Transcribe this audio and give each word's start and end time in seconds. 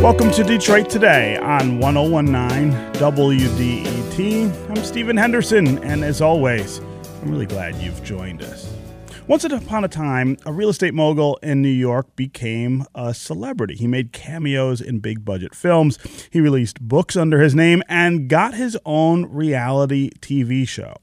Welcome 0.00 0.30
to 0.30 0.42
Detroit 0.42 0.88
Today 0.88 1.36
on 1.36 1.78
1019 1.78 2.72
WDET. 2.94 4.70
I'm 4.70 4.82
Stephen 4.82 5.14
Henderson, 5.14 5.76
and 5.84 6.02
as 6.02 6.22
always, 6.22 6.78
I'm 7.20 7.30
really 7.30 7.44
glad 7.44 7.74
you've 7.74 8.02
joined 8.02 8.40
us. 8.40 8.74
Once 9.26 9.44
upon 9.44 9.84
a 9.84 9.88
time, 9.88 10.38
a 10.46 10.52
real 10.54 10.70
estate 10.70 10.94
mogul 10.94 11.38
in 11.42 11.60
New 11.60 11.68
York 11.68 12.16
became 12.16 12.86
a 12.94 13.12
celebrity. 13.12 13.74
He 13.74 13.86
made 13.86 14.14
cameos 14.14 14.80
in 14.80 15.00
big 15.00 15.22
budget 15.22 15.54
films, 15.54 15.98
he 16.30 16.40
released 16.40 16.80
books 16.80 17.14
under 17.14 17.38
his 17.38 17.54
name, 17.54 17.82
and 17.86 18.26
got 18.26 18.54
his 18.54 18.78
own 18.86 19.26
reality 19.26 20.08
TV 20.20 20.66
show. 20.66 20.94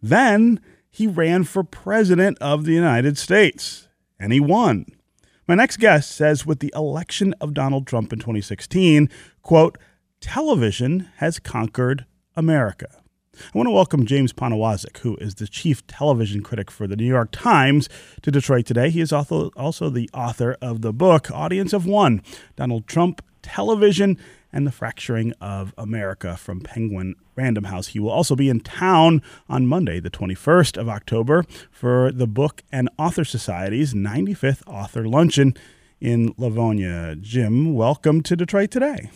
Then 0.00 0.60
he 0.88 1.08
ran 1.08 1.42
for 1.42 1.64
president 1.64 2.38
of 2.40 2.64
the 2.64 2.74
United 2.74 3.18
States, 3.18 3.88
and 4.20 4.32
he 4.32 4.38
won. 4.38 4.86
My 5.50 5.56
next 5.56 5.78
guest 5.78 6.12
says 6.12 6.46
with 6.46 6.60
the 6.60 6.72
election 6.76 7.34
of 7.40 7.54
Donald 7.54 7.84
Trump 7.84 8.12
in 8.12 8.20
2016, 8.20 9.10
quote, 9.42 9.78
television 10.20 11.08
has 11.16 11.40
conquered 11.40 12.06
America. 12.36 12.86
I 13.36 13.58
want 13.58 13.66
to 13.66 13.72
welcome 13.72 14.06
James 14.06 14.32
Poniewozik, 14.32 14.98
who 14.98 15.16
is 15.16 15.34
the 15.34 15.48
chief 15.48 15.84
television 15.88 16.44
critic 16.44 16.70
for 16.70 16.86
the 16.86 16.94
New 16.94 17.04
York 17.04 17.30
Times, 17.32 17.88
to 18.22 18.30
Detroit 18.30 18.64
today. 18.64 18.90
He 18.90 19.00
is 19.00 19.12
also, 19.12 19.48
also 19.56 19.90
the 19.90 20.08
author 20.14 20.56
of 20.62 20.82
the 20.82 20.92
book 20.92 21.32
Audience 21.32 21.72
of 21.72 21.84
One 21.84 22.22
Donald 22.54 22.86
Trump, 22.86 23.20
Television, 23.42 24.18
and 24.52 24.66
the 24.66 24.72
Fracturing 24.72 25.32
of 25.40 25.74
America 25.78 26.36
from 26.36 26.60
Penguin 26.60 27.14
Random 27.36 27.64
House. 27.64 27.88
He 27.88 28.00
will 28.00 28.10
also 28.10 28.36
be 28.36 28.48
in 28.48 28.60
town 28.60 29.22
on 29.48 29.66
Monday, 29.66 30.00
the 30.00 30.10
21st 30.10 30.76
of 30.76 30.88
October, 30.88 31.44
for 31.70 32.12
the 32.12 32.26
Book 32.26 32.62
and 32.72 32.88
Author 32.98 33.24
Society's 33.24 33.94
95th 33.94 34.62
Author 34.66 35.06
Luncheon 35.06 35.54
in 36.00 36.34
Livonia. 36.36 37.16
Jim, 37.16 37.74
welcome 37.74 38.22
to 38.22 38.36
Detroit 38.36 38.70
today. 38.70 39.10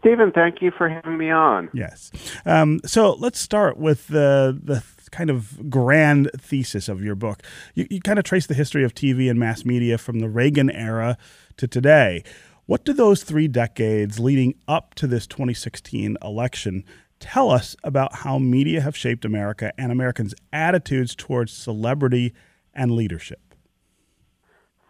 Stephen, 0.00 0.32
thank 0.32 0.62
you 0.62 0.70
for 0.70 0.88
having 0.88 1.18
me 1.18 1.30
on. 1.30 1.68
Yes. 1.74 2.10
Um, 2.46 2.80
so 2.86 3.12
let's 3.14 3.38
start 3.38 3.76
with 3.76 4.08
the 4.08 4.58
the 4.62 4.82
kind 5.10 5.30
of 5.30 5.70
grand 5.70 6.30
thesis 6.36 6.88
of 6.88 7.04
your 7.04 7.14
book. 7.14 7.42
You, 7.74 7.86
you 7.90 8.00
kind 8.00 8.18
of 8.18 8.24
trace 8.24 8.46
the 8.46 8.54
history 8.54 8.82
of 8.82 8.94
TV 8.94 9.30
and 9.30 9.38
mass 9.38 9.64
media 9.64 9.96
from 9.96 10.18
the 10.18 10.28
Reagan 10.28 10.70
era 10.70 11.16
to 11.58 11.68
today. 11.68 12.24
What 12.66 12.84
do 12.84 12.94
those 12.94 13.22
three 13.22 13.46
decades 13.46 14.18
leading 14.18 14.54
up 14.66 14.94
to 14.94 15.06
this 15.06 15.26
2016 15.26 16.16
election 16.22 16.84
tell 17.20 17.50
us 17.50 17.76
about 17.84 18.14
how 18.14 18.38
media 18.38 18.80
have 18.80 18.96
shaped 18.96 19.26
America 19.26 19.72
and 19.76 19.92
Americans' 19.92 20.34
attitudes 20.50 21.14
towards 21.14 21.52
celebrity 21.52 22.32
and 22.72 22.92
leadership? 22.92 23.54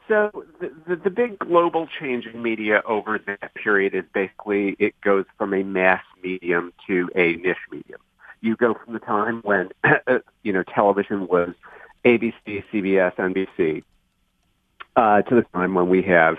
So 0.06 0.44
the, 0.60 0.70
the, 0.86 0.96
the 0.96 1.10
big 1.10 1.38
global 1.38 1.88
change 1.98 2.26
in 2.26 2.42
media 2.42 2.80
over 2.86 3.18
that 3.26 3.54
period 3.54 3.94
is 3.94 4.04
basically 4.14 4.76
it 4.78 4.94
goes 5.00 5.24
from 5.36 5.52
a 5.52 5.64
mass 5.64 6.02
medium 6.22 6.72
to 6.86 7.08
a 7.16 7.36
niche 7.36 7.56
medium. 7.72 8.00
You 8.40 8.54
go 8.54 8.74
from 8.74 8.92
the 8.92 9.00
time 9.00 9.40
when 9.42 9.70
uh, 9.84 10.18
you 10.42 10.52
know 10.52 10.62
television 10.62 11.26
was 11.26 11.54
ABC, 12.04 12.62
CBS, 12.72 13.16
NBC, 13.16 13.82
uh, 14.96 15.22
to 15.22 15.34
the 15.34 15.42
time 15.52 15.74
when 15.74 15.88
we 15.88 16.02
have 16.02 16.36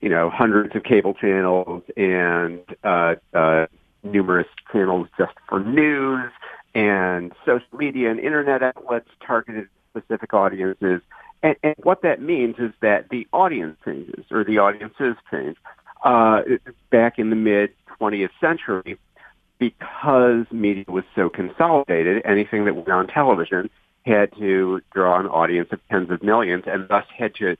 you 0.00 0.08
know, 0.08 0.30
hundreds 0.30 0.74
of 0.76 0.84
cable 0.84 1.14
channels 1.14 1.82
and 1.96 2.60
uh, 2.84 3.14
uh, 3.34 3.66
numerous 4.02 4.46
channels 4.72 5.08
just 5.18 5.32
for 5.48 5.60
news 5.60 6.30
and 6.74 7.32
social 7.44 7.66
media 7.76 8.10
and 8.10 8.20
internet 8.20 8.62
outlets 8.62 9.08
targeted 9.26 9.68
specific 9.90 10.32
audiences. 10.32 11.00
And, 11.42 11.56
and 11.62 11.74
what 11.82 12.02
that 12.02 12.20
means 12.20 12.56
is 12.58 12.72
that 12.80 13.08
the 13.10 13.26
audience 13.32 13.76
changes 13.84 14.24
or 14.30 14.44
the 14.44 14.58
audiences 14.58 15.16
change. 15.30 15.56
Uh, 16.04 16.42
back 16.90 17.18
in 17.18 17.30
the 17.30 17.36
mid 17.36 17.70
20th 18.00 18.30
century, 18.40 18.96
because 19.58 20.46
media 20.52 20.84
was 20.86 21.02
so 21.16 21.28
consolidated, 21.28 22.22
anything 22.24 22.66
that 22.66 22.74
went 22.76 22.88
on 22.88 23.08
television 23.08 23.68
had 24.06 24.32
to 24.38 24.80
draw 24.94 25.18
an 25.18 25.26
audience 25.26 25.68
of 25.72 25.80
tens 25.90 26.08
of 26.10 26.22
millions 26.22 26.62
and 26.68 26.86
thus 26.88 27.04
had 27.16 27.34
to 27.34 27.56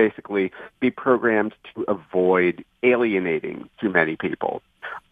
basically 0.00 0.50
be 0.80 0.90
programmed 0.90 1.54
to 1.74 1.84
avoid 1.88 2.64
alienating 2.82 3.68
too 3.80 3.90
many 3.90 4.16
people. 4.16 4.62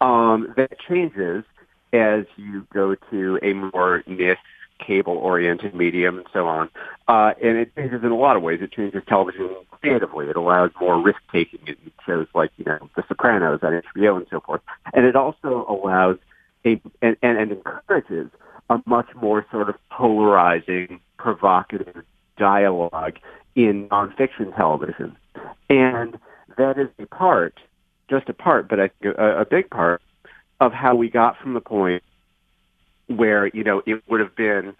Um, 0.01 0.53
that 0.57 0.79
changes 0.79 1.43
as 1.93 2.25
you 2.37 2.65
go 2.73 2.95
to 3.11 3.39
a 3.43 3.53
more 3.53 4.03
niche 4.07 4.37
cable-oriented 4.79 5.75
medium 5.75 6.17
and 6.17 6.27
so 6.33 6.47
on. 6.47 6.69
Uh, 7.07 7.33
and 7.43 7.57
it 7.57 7.75
changes 7.75 8.01
in 8.03 8.11
a 8.11 8.15
lot 8.15 8.35
of 8.35 8.41
ways. 8.41 8.59
It 8.61 8.71
changes 8.71 9.03
television 9.07 9.49
creatively. 9.71 10.27
It 10.27 10.37
allows 10.37 10.71
more 10.79 10.99
risk-taking 10.99 11.59
in 11.67 11.75
shows 12.05 12.27
like, 12.33 12.51
you 12.57 12.65
know, 12.65 12.89
The 12.95 13.03
Sopranos 13.07 13.59
on 13.61 13.81
HBO 13.95 14.17
and 14.17 14.25
so 14.31 14.39
forth. 14.39 14.61
And 14.93 15.05
it 15.05 15.15
also 15.15 15.65
allows 15.67 16.17
a, 16.65 16.81
and, 17.01 17.15
and, 17.21 17.37
and 17.37 17.51
encourages 17.51 18.29
a 18.69 18.81
much 18.85 19.09
more 19.15 19.45
sort 19.51 19.69
of 19.69 19.75
polarizing, 19.91 20.99
provocative 21.17 22.03
dialogue 22.39 23.19
in 23.55 23.87
nonfiction 23.89 24.55
television. 24.55 25.15
And 25.69 26.17
that 26.57 26.79
is 26.79 26.87
a 26.97 27.05
part, 27.05 27.59
just 28.09 28.29
a 28.29 28.33
part, 28.33 28.67
but 28.67 28.79
a, 28.79 28.89
a, 29.03 29.41
a 29.41 29.45
big 29.45 29.69
part 29.69 30.01
of 30.59 30.73
how 30.73 30.95
we 30.95 31.09
got 31.09 31.37
from 31.37 31.53
the 31.53 31.61
point 31.61 32.03
where, 33.07 33.47
you 33.47 33.63
know, 33.63 33.81
it 33.85 34.03
would 34.07 34.19
have 34.19 34.35
been 34.35 34.73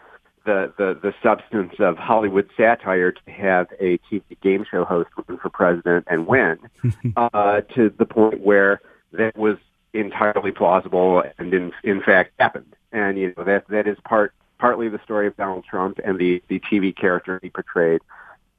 the, 0.45 0.73
the, 0.77 0.99
the 1.01 1.13
substance 1.21 1.73
of 1.79 1.97
Hollywood 1.97 2.49
satire 2.57 3.11
to 3.11 3.31
have 3.31 3.67
a 3.79 3.99
TV 4.11 4.23
game 4.41 4.65
show 4.69 4.83
host 4.85 5.09
run 5.27 5.37
for 5.37 5.49
president 5.49 6.07
and 6.09 6.27
win, 6.27 6.57
uh, 7.17 7.61
to 7.75 7.93
the 7.97 8.05
point 8.05 8.41
where 8.41 8.81
that 9.13 9.37
was 9.37 9.57
entirely 9.93 10.51
plausible 10.51 11.23
and 11.37 11.53
in, 11.53 11.71
in 11.83 12.01
fact 12.01 12.31
happened. 12.39 12.75
And, 12.91 13.17
you 13.17 13.33
know, 13.35 13.43
that, 13.43 13.67
that 13.69 13.87
is 13.87 13.97
part, 14.03 14.33
partly 14.59 14.89
the 14.89 14.99
story 15.03 15.27
of 15.27 15.35
Donald 15.37 15.65
Trump 15.69 15.99
and 16.03 16.19
the, 16.19 16.43
the 16.47 16.59
TV 16.59 16.95
character 16.95 17.39
he 17.41 17.49
portrayed 17.49 18.01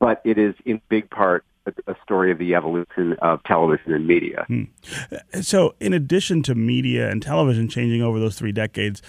but 0.01 0.21
it 0.25 0.39
is 0.39 0.55
in 0.65 0.81
big 0.89 1.09
part 1.11 1.45
a, 1.87 1.95
story 2.03 2.33
of 2.33 2.39
the 2.39 2.55
evolution 2.55 3.13
of 3.21 3.43
television 3.45 3.93
and 3.93 4.07
media. 4.07 4.45
Hmm. 4.49 4.65
So, 5.41 5.75
in 5.79 5.93
addition 5.93 6.43
to 6.45 6.55
media 6.55 7.09
and 7.11 7.23
television 7.23 7.69
changing 7.69 8.03
over 8.03 8.19
those 8.19 8.37
three 8.37 8.51
decades, 8.51 9.03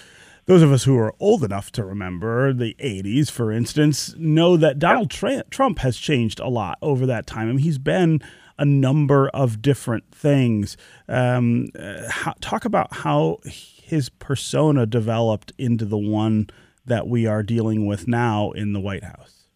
those 0.45 0.61
of 0.61 0.71
us 0.71 0.83
who 0.83 0.97
are 0.97 1.15
old 1.19 1.43
enough 1.43 1.71
to 1.71 1.85
remember 1.85 2.53
the 2.53 2.75
80s, 2.79 3.31
for 3.31 3.51
instance, 3.51 4.13
know 4.17 4.57
that 4.57 4.79
Donald 4.79 5.09
Tra- 5.09 5.45
Trump 5.49 5.79
has 5.79 5.97
changed 5.97 6.39
a 6.39 6.49
lot 6.49 6.77
over 6.81 7.05
that 7.05 7.25
time. 7.25 7.47
I 7.47 7.51
mean, 7.53 7.59
he's 7.59 7.77
been 7.77 8.21
a 8.57 8.65
number 8.65 9.29
of 9.29 9.61
different 9.61 10.13
things. 10.13 10.77
Um, 11.07 11.67
uh, 11.79 12.09
how, 12.09 12.33
talk 12.41 12.65
about 12.65 12.93
how 12.93 13.39
his 13.45 14.09
persona 14.09 14.85
developed 14.85 15.53
into 15.57 15.85
the 15.85 15.97
one 15.97 16.47
that 16.85 17.07
we 17.07 17.25
are 17.25 17.43
dealing 17.43 17.85
with 17.85 18.07
now 18.07 18.51
in 18.51 18.73
the 18.73 18.79
White 18.79 19.03
House? 19.03 19.47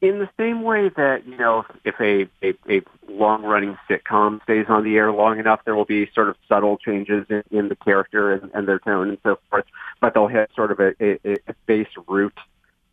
In 0.00 0.18
the 0.18 0.28
same 0.38 0.62
way 0.62 0.90
that 0.90 1.26
you 1.26 1.36
know 1.36 1.64
if 1.84 1.94
a, 1.98 2.28
a, 2.46 2.54
a 2.68 2.82
long 3.08 3.42
running 3.42 3.78
sitcom 3.88 4.42
stays 4.42 4.66
on 4.68 4.84
the 4.84 4.96
air 4.96 5.10
long 5.10 5.38
enough 5.38 5.60
there 5.64 5.74
will 5.74 5.86
be 5.86 6.10
sort 6.14 6.28
of 6.28 6.36
subtle 6.46 6.76
changes 6.76 7.24
in, 7.30 7.42
in 7.50 7.68
the 7.68 7.76
character 7.76 8.34
and, 8.34 8.50
and 8.52 8.68
their 8.68 8.78
tone 8.78 9.08
and 9.08 9.18
so 9.22 9.38
forth 9.48 9.64
but 10.00 10.12
they'll 10.12 10.28
have 10.28 10.48
sort 10.54 10.70
of 10.70 10.80
a, 10.80 10.92
a, 11.00 11.18
a 11.48 11.54
base 11.64 11.88
root 12.06 12.34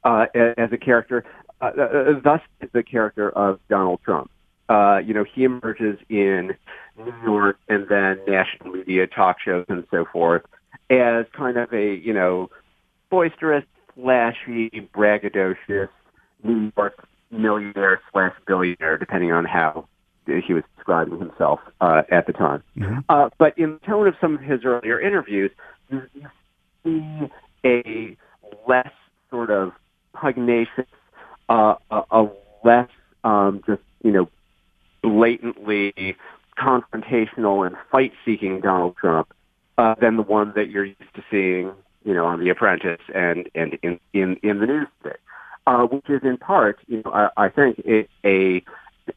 uh, 0.06 0.28
as 0.34 0.72
a 0.72 0.78
character 0.78 1.26
uh, 1.62 1.72
uh, 1.78 1.82
uh, 1.82 2.20
thus 2.24 2.42
is 2.60 2.70
the 2.74 2.84
character 2.84 3.30
of 3.30 3.60
Donald 3.70 4.00
Trump. 4.04 4.32
Uh, 4.68 5.00
you 5.04 5.14
know 5.14 5.24
he 5.24 5.44
emerges 5.44 6.00
in 6.10 6.56
New 6.98 7.14
York 7.24 7.58
and 7.68 7.88
then 7.88 8.20
national 8.28 8.74
media 8.74 9.06
talk 9.06 9.38
shows 9.40 9.66
and 9.68 9.86
so 9.92 10.06
forth 10.06 10.44
as 10.90 11.26
kind 11.34 11.58
of 11.58 11.72
a 11.74 11.94
you 11.96 12.14
know 12.14 12.50
boisterous 13.12 13.66
flashy 13.94 14.70
braggadocious 14.96 15.90
New 16.44 16.72
York 16.76 17.08
millionaire 17.30 18.02
slash 18.12 18.34
billionaire, 18.48 18.98
depending 18.98 19.32
on 19.32 19.46
how 19.46 19.88
he 20.26 20.54
was 20.54 20.64
describing 20.76 21.20
himself 21.20 21.60
uh, 21.82 22.04
at 22.10 22.26
the 22.26 22.34
time. 22.34 22.64
Mm-hmm. 22.78 23.00
Uh, 23.10 23.30
but 23.38 23.58
in 23.58 23.74
the 23.74 23.80
tone 23.80 24.08
of 24.08 24.16
some 24.20 24.36
of 24.36 24.42
his 24.42 24.62
earlier 24.66 25.00
interviews, 25.00 25.52
you 25.90 26.02
see 26.84 27.30
a 27.66 28.18
less 28.68 28.92
sort 29.30 29.52
of 29.52 29.74
pugnacious, 30.14 30.88
uh, 31.50 31.76
a, 31.92 32.02
a 32.12 32.30
less 32.64 32.90
um, 33.24 33.62
just 33.68 33.82
you 34.04 34.12
know 34.12 34.30
blatantly 35.04 36.16
confrontational 36.58 37.66
and 37.66 37.76
fight-seeking 37.92 38.62
Donald 38.62 38.96
Trump 38.98 39.34
uh, 39.78 39.96
than 40.00 40.18
the 40.18 40.24
one 40.24 40.54
that 40.56 40.70
you're 40.70 40.86
used 40.86 41.16
to 41.16 41.24
seeing, 41.32 41.72
you 42.04 42.14
know, 42.14 42.26
on 42.26 42.40
The 42.40 42.50
Apprentice 42.50 43.02
and 43.14 43.50
and 43.56 43.78
in 43.82 44.00
in, 44.14 44.38
in 44.44 44.60
the 44.60 44.66
news 44.66 44.88
today 45.04 45.18
uh, 45.68 45.84
which 45.84 46.10
is 46.10 46.22
in 46.24 46.38
part, 46.38 46.80
you 46.88 47.02
know, 47.04 47.12
I, 47.12 47.46
I 47.46 47.50
think, 47.50 47.80
it, 47.80 48.10
a 48.26 48.64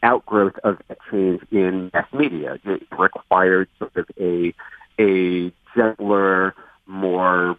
outgrowth 0.02 0.54
of 0.64 0.78
a 0.90 0.96
change 1.10 1.42
in 1.50 1.90
mass 1.92 2.06
media. 2.12 2.58
It 2.64 2.82
required 2.96 3.69
sort 3.78 3.96
of 3.96 4.06
a 4.19 4.54
a 4.98 5.52
gentler, 5.75 6.54
more 6.86 7.56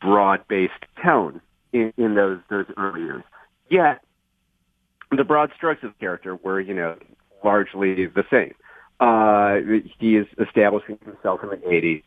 broad-based 0.00 0.72
tone 1.02 1.40
in, 1.72 1.92
in 1.96 2.14
those 2.14 2.40
those 2.48 2.66
early 2.76 3.02
years. 3.02 3.24
Yet, 3.68 4.02
the 5.10 5.24
broad 5.24 5.52
strokes 5.56 5.82
of 5.82 5.92
the 5.92 5.98
character 5.98 6.36
were, 6.36 6.60
you 6.60 6.74
know, 6.74 6.96
largely 7.44 8.06
the 8.06 8.24
same. 8.30 8.54
Uh, 9.00 9.58
he 9.98 10.16
is 10.16 10.26
establishing 10.40 10.98
himself 11.04 11.40
in 11.42 11.50
the 11.50 11.56
80s 11.56 12.02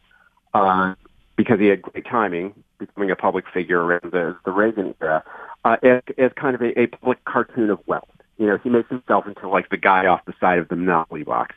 uh, 0.54 0.94
because 1.42 1.60
he 1.60 1.66
had 1.66 1.82
great 1.82 2.06
timing, 2.06 2.54
becoming 2.78 3.10
a 3.10 3.16
public 3.16 3.46
figure 3.52 3.82
around 3.82 4.12
the, 4.12 4.38
the 4.46 4.52
Reagan 4.52 4.94
era, 5.02 5.24
uh, 5.66 5.76
as, 5.82 6.04
as 6.20 6.32
kind 6.36 6.54
of 6.54 6.62
a, 6.62 6.80
a 6.80 6.86
public 6.86 7.26
cartoon 7.26 7.72
of 7.72 7.80
wealth. 7.88 8.08
You 8.38 8.46
know, 8.46 8.60
he 8.64 8.70
makes 8.70 8.90
himself 8.90 9.26
into 9.26 9.50
like 9.50 9.68
the 9.70 9.78
guy 9.78 10.06
off 10.06 10.24
the 10.26 10.36
side 10.40 10.60
of 10.60 10.68
the 10.68 10.76
Monopoly 10.76 11.24
box, 11.24 11.56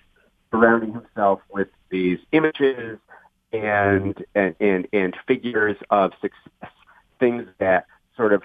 surrounding 0.50 0.94
himself 0.94 1.40
with 1.52 1.68
these 1.90 2.18
images 2.32 2.98
and 3.52 4.24
and 4.34 4.54
and, 4.58 4.88
and 4.94 5.14
figures 5.28 5.76
of 5.90 6.12
success, 6.22 6.72
things 7.20 7.46
that 7.58 7.84
sort 8.16 8.32
of, 8.32 8.42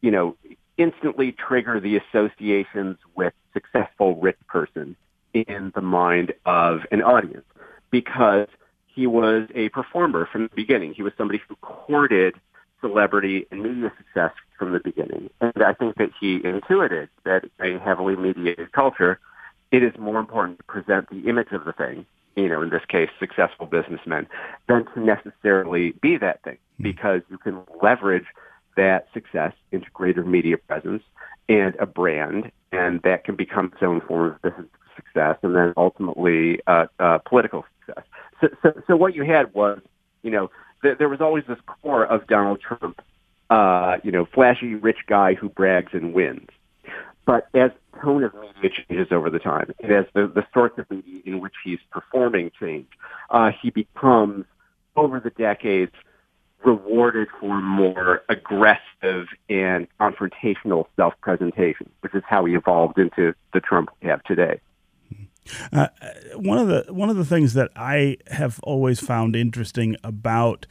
you 0.00 0.10
know, 0.10 0.34
instantly 0.78 1.32
trigger 1.32 1.78
the 1.78 1.98
associations 1.98 2.96
with 3.14 3.34
successful 3.52 4.16
rich 4.16 4.38
person 4.48 4.96
in 5.34 5.72
the 5.74 5.82
mind 5.82 6.32
of 6.46 6.80
an 6.90 7.02
audience 7.02 7.44
because 7.90 8.48
he 8.94 9.06
was 9.06 9.48
a 9.54 9.68
performer 9.70 10.26
from 10.30 10.44
the 10.44 10.54
beginning. 10.54 10.94
He 10.94 11.02
was 11.02 11.12
somebody 11.18 11.40
who 11.48 11.56
courted 11.56 12.34
celebrity 12.80 13.46
and 13.50 13.62
media 13.62 13.92
success 13.96 14.32
from 14.58 14.72
the 14.72 14.80
beginning. 14.80 15.30
And 15.40 15.62
I 15.62 15.72
think 15.72 15.96
that 15.96 16.10
he 16.20 16.36
intuited 16.44 17.08
that 17.24 17.44
in 17.58 17.76
a 17.76 17.78
heavily 17.80 18.14
mediated 18.16 18.72
culture, 18.72 19.18
it 19.72 19.82
is 19.82 19.92
more 19.98 20.18
important 20.18 20.58
to 20.58 20.64
present 20.64 21.08
the 21.10 21.28
image 21.28 21.50
of 21.52 21.64
the 21.64 21.72
thing, 21.72 22.06
you 22.36 22.48
know, 22.48 22.62
in 22.62 22.70
this 22.70 22.84
case, 22.86 23.08
successful 23.18 23.66
businessmen, 23.66 24.26
than 24.68 24.84
to 24.94 25.00
necessarily 25.00 25.92
be 26.02 26.16
that 26.18 26.42
thing 26.42 26.58
hmm. 26.76 26.82
because 26.82 27.22
you 27.30 27.38
can 27.38 27.62
leverage 27.82 28.26
that 28.76 29.08
success 29.12 29.52
into 29.72 29.86
greater 29.92 30.24
media 30.24 30.58
presence 30.58 31.02
and 31.48 31.74
a 31.78 31.86
brand, 31.86 32.50
and 32.72 33.02
that 33.02 33.24
can 33.24 33.36
become 33.36 33.66
its 33.72 33.82
own 33.82 34.00
form 34.00 34.32
of 34.32 34.42
business 34.42 34.66
success 34.96 35.36
and 35.42 35.54
then 35.54 35.72
ultimately 35.76 36.60
uh, 36.66 36.86
uh, 36.98 37.18
political 37.18 37.64
success. 37.86 38.04
So, 38.62 38.82
so, 38.86 38.96
what 38.96 39.14
you 39.14 39.24
had 39.24 39.52
was, 39.54 39.80
you 40.22 40.30
know, 40.30 40.50
th- 40.82 40.98
there 40.98 41.08
was 41.08 41.20
always 41.20 41.44
this 41.46 41.58
core 41.66 42.04
of 42.04 42.26
Donald 42.26 42.60
Trump, 42.60 43.00
uh, 43.50 43.98
you 44.02 44.12
know, 44.12 44.26
flashy 44.26 44.74
rich 44.74 44.98
guy 45.06 45.34
who 45.34 45.48
brags 45.48 45.92
and 45.92 46.12
wins. 46.12 46.48
But 47.26 47.48
as 47.54 47.70
tone 48.02 48.24
of 48.24 48.34
media 48.34 48.70
changes 48.88 49.10
over 49.10 49.30
the 49.30 49.38
time, 49.38 49.72
and 49.82 49.92
as 49.92 50.04
the, 50.12 50.26
the 50.26 50.46
sorts 50.52 50.78
of 50.78 50.90
media 50.90 51.22
in 51.24 51.40
which 51.40 51.54
he's 51.64 51.78
performing 51.90 52.50
change, 52.60 52.88
uh, 53.30 53.50
he 53.62 53.70
becomes, 53.70 54.44
over 54.96 55.20
the 55.20 55.30
decades, 55.30 55.92
rewarded 56.64 57.28
for 57.40 57.60
more 57.60 58.22
aggressive 58.28 59.28
and 59.48 59.86
confrontational 60.00 60.86
self-presentation, 60.96 61.90
which 62.00 62.14
is 62.14 62.22
how 62.26 62.44
he 62.44 62.54
evolved 62.54 62.98
into 62.98 63.34
the 63.52 63.60
Trump 63.60 63.90
we 64.02 64.08
have 64.08 64.22
today. 64.24 64.60
Uh, 65.72 65.88
one 66.36 66.58
of 66.58 66.68
the 66.68 66.92
one 66.92 67.10
of 67.10 67.16
the 67.16 67.24
things 67.24 67.54
that 67.54 67.70
I 67.76 68.16
have 68.28 68.60
always 68.62 69.00
found 69.00 69.36
interesting 69.36 69.96
about 70.02 70.66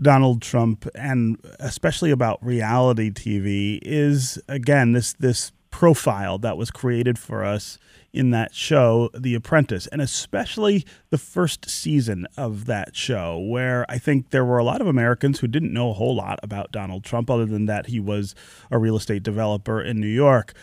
Donald 0.00 0.40
Trump 0.40 0.86
and 0.94 1.36
especially 1.58 2.10
about 2.10 2.44
reality 2.44 3.10
TV 3.10 3.78
is 3.82 4.40
again 4.48 4.92
this 4.92 5.12
this 5.14 5.52
profile 5.70 6.38
that 6.38 6.56
was 6.56 6.70
created 6.70 7.18
for 7.18 7.44
us 7.44 7.78
in 8.12 8.30
that 8.30 8.54
show, 8.54 9.08
The 9.14 9.34
Apprentice, 9.34 9.86
and 9.86 10.02
especially 10.02 10.84
the 11.10 11.18
first 11.18 11.70
season 11.70 12.26
of 12.36 12.66
that 12.66 12.96
show, 12.96 13.38
where 13.38 13.86
I 13.88 13.98
think 13.98 14.30
there 14.30 14.44
were 14.44 14.58
a 14.58 14.64
lot 14.64 14.80
of 14.80 14.88
Americans 14.88 15.38
who 15.38 15.46
didn't 15.46 15.72
know 15.72 15.90
a 15.90 15.94
whole 15.94 16.16
lot 16.16 16.40
about 16.42 16.72
Donald 16.72 17.04
Trump, 17.04 17.30
other 17.30 17.46
than 17.46 17.66
that 17.66 17.86
he 17.86 18.00
was 18.00 18.34
a 18.70 18.78
real 18.78 18.96
estate 18.96 19.22
developer 19.22 19.80
in 19.80 20.00
New 20.00 20.08
York 20.08 20.54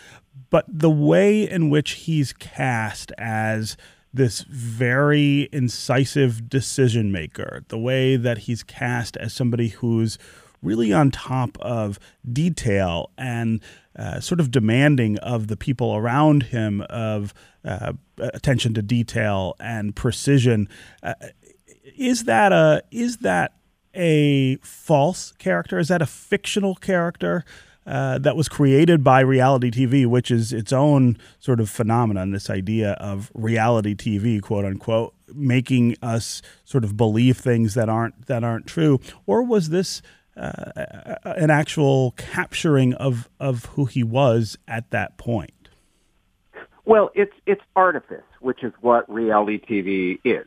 but 0.50 0.64
the 0.68 0.90
way 0.90 1.48
in 1.48 1.70
which 1.70 1.92
he's 1.92 2.32
cast 2.32 3.12
as 3.18 3.76
this 4.12 4.40
very 4.42 5.48
incisive 5.52 6.48
decision 6.48 7.12
maker, 7.12 7.64
the 7.68 7.78
way 7.78 8.16
that 8.16 8.38
he's 8.38 8.62
cast 8.62 9.16
as 9.18 9.32
somebody 9.32 9.68
who's 9.68 10.18
really 10.62 10.92
on 10.92 11.10
top 11.10 11.56
of 11.60 11.98
detail 12.32 13.10
and 13.16 13.60
uh, 13.96 14.20
sort 14.20 14.40
of 14.40 14.50
demanding 14.50 15.18
of 15.18 15.48
the 15.48 15.56
people 15.56 15.94
around 15.94 16.44
him 16.44 16.80
of 16.88 17.34
uh, 17.64 17.92
attention 18.18 18.74
to 18.74 18.82
detail 18.82 19.54
and 19.60 19.94
precision. 19.94 20.68
Uh, 21.02 21.14
is 21.96 22.24
that 22.24 22.52
a 22.52 22.82
is 22.90 23.18
that 23.18 23.54
a 23.94 24.56
false 24.56 25.32
character? 25.38 25.78
Is 25.78 25.88
that 25.88 26.02
a 26.02 26.06
fictional 26.06 26.74
character? 26.74 27.44
Uh, 27.88 28.18
that 28.18 28.36
was 28.36 28.50
created 28.50 29.02
by 29.02 29.20
reality 29.20 29.70
TV, 29.70 30.04
which 30.04 30.30
is 30.30 30.52
its 30.52 30.74
own 30.74 31.16
sort 31.38 31.58
of 31.58 31.70
phenomenon. 31.70 32.32
This 32.32 32.50
idea 32.50 32.92
of 33.00 33.32
reality 33.32 33.94
TV, 33.94 34.42
quote 34.42 34.66
unquote, 34.66 35.14
making 35.34 35.96
us 36.02 36.42
sort 36.66 36.84
of 36.84 36.98
believe 36.98 37.38
things 37.38 37.72
that 37.72 37.88
aren't 37.88 38.26
that 38.26 38.44
aren't 38.44 38.66
true, 38.66 39.00
or 39.24 39.42
was 39.42 39.70
this 39.70 40.02
uh, 40.36 41.14
an 41.24 41.50
actual 41.50 42.10
capturing 42.18 42.92
of 42.92 43.30
of 43.40 43.64
who 43.64 43.86
he 43.86 44.02
was 44.02 44.58
at 44.68 44.90
that 44.90 45.16
point? 45.16 45.70
Well, 46.84 47.10
it's 47.14 47.34
it's 47.46 47.62
artifice, 47.74 48.20
which 48.40 48.62
is 48.62 48.74
what 48.82 49.10
reality 49.10 49.58
TV 49.58 50.20
is. 50.24 50.46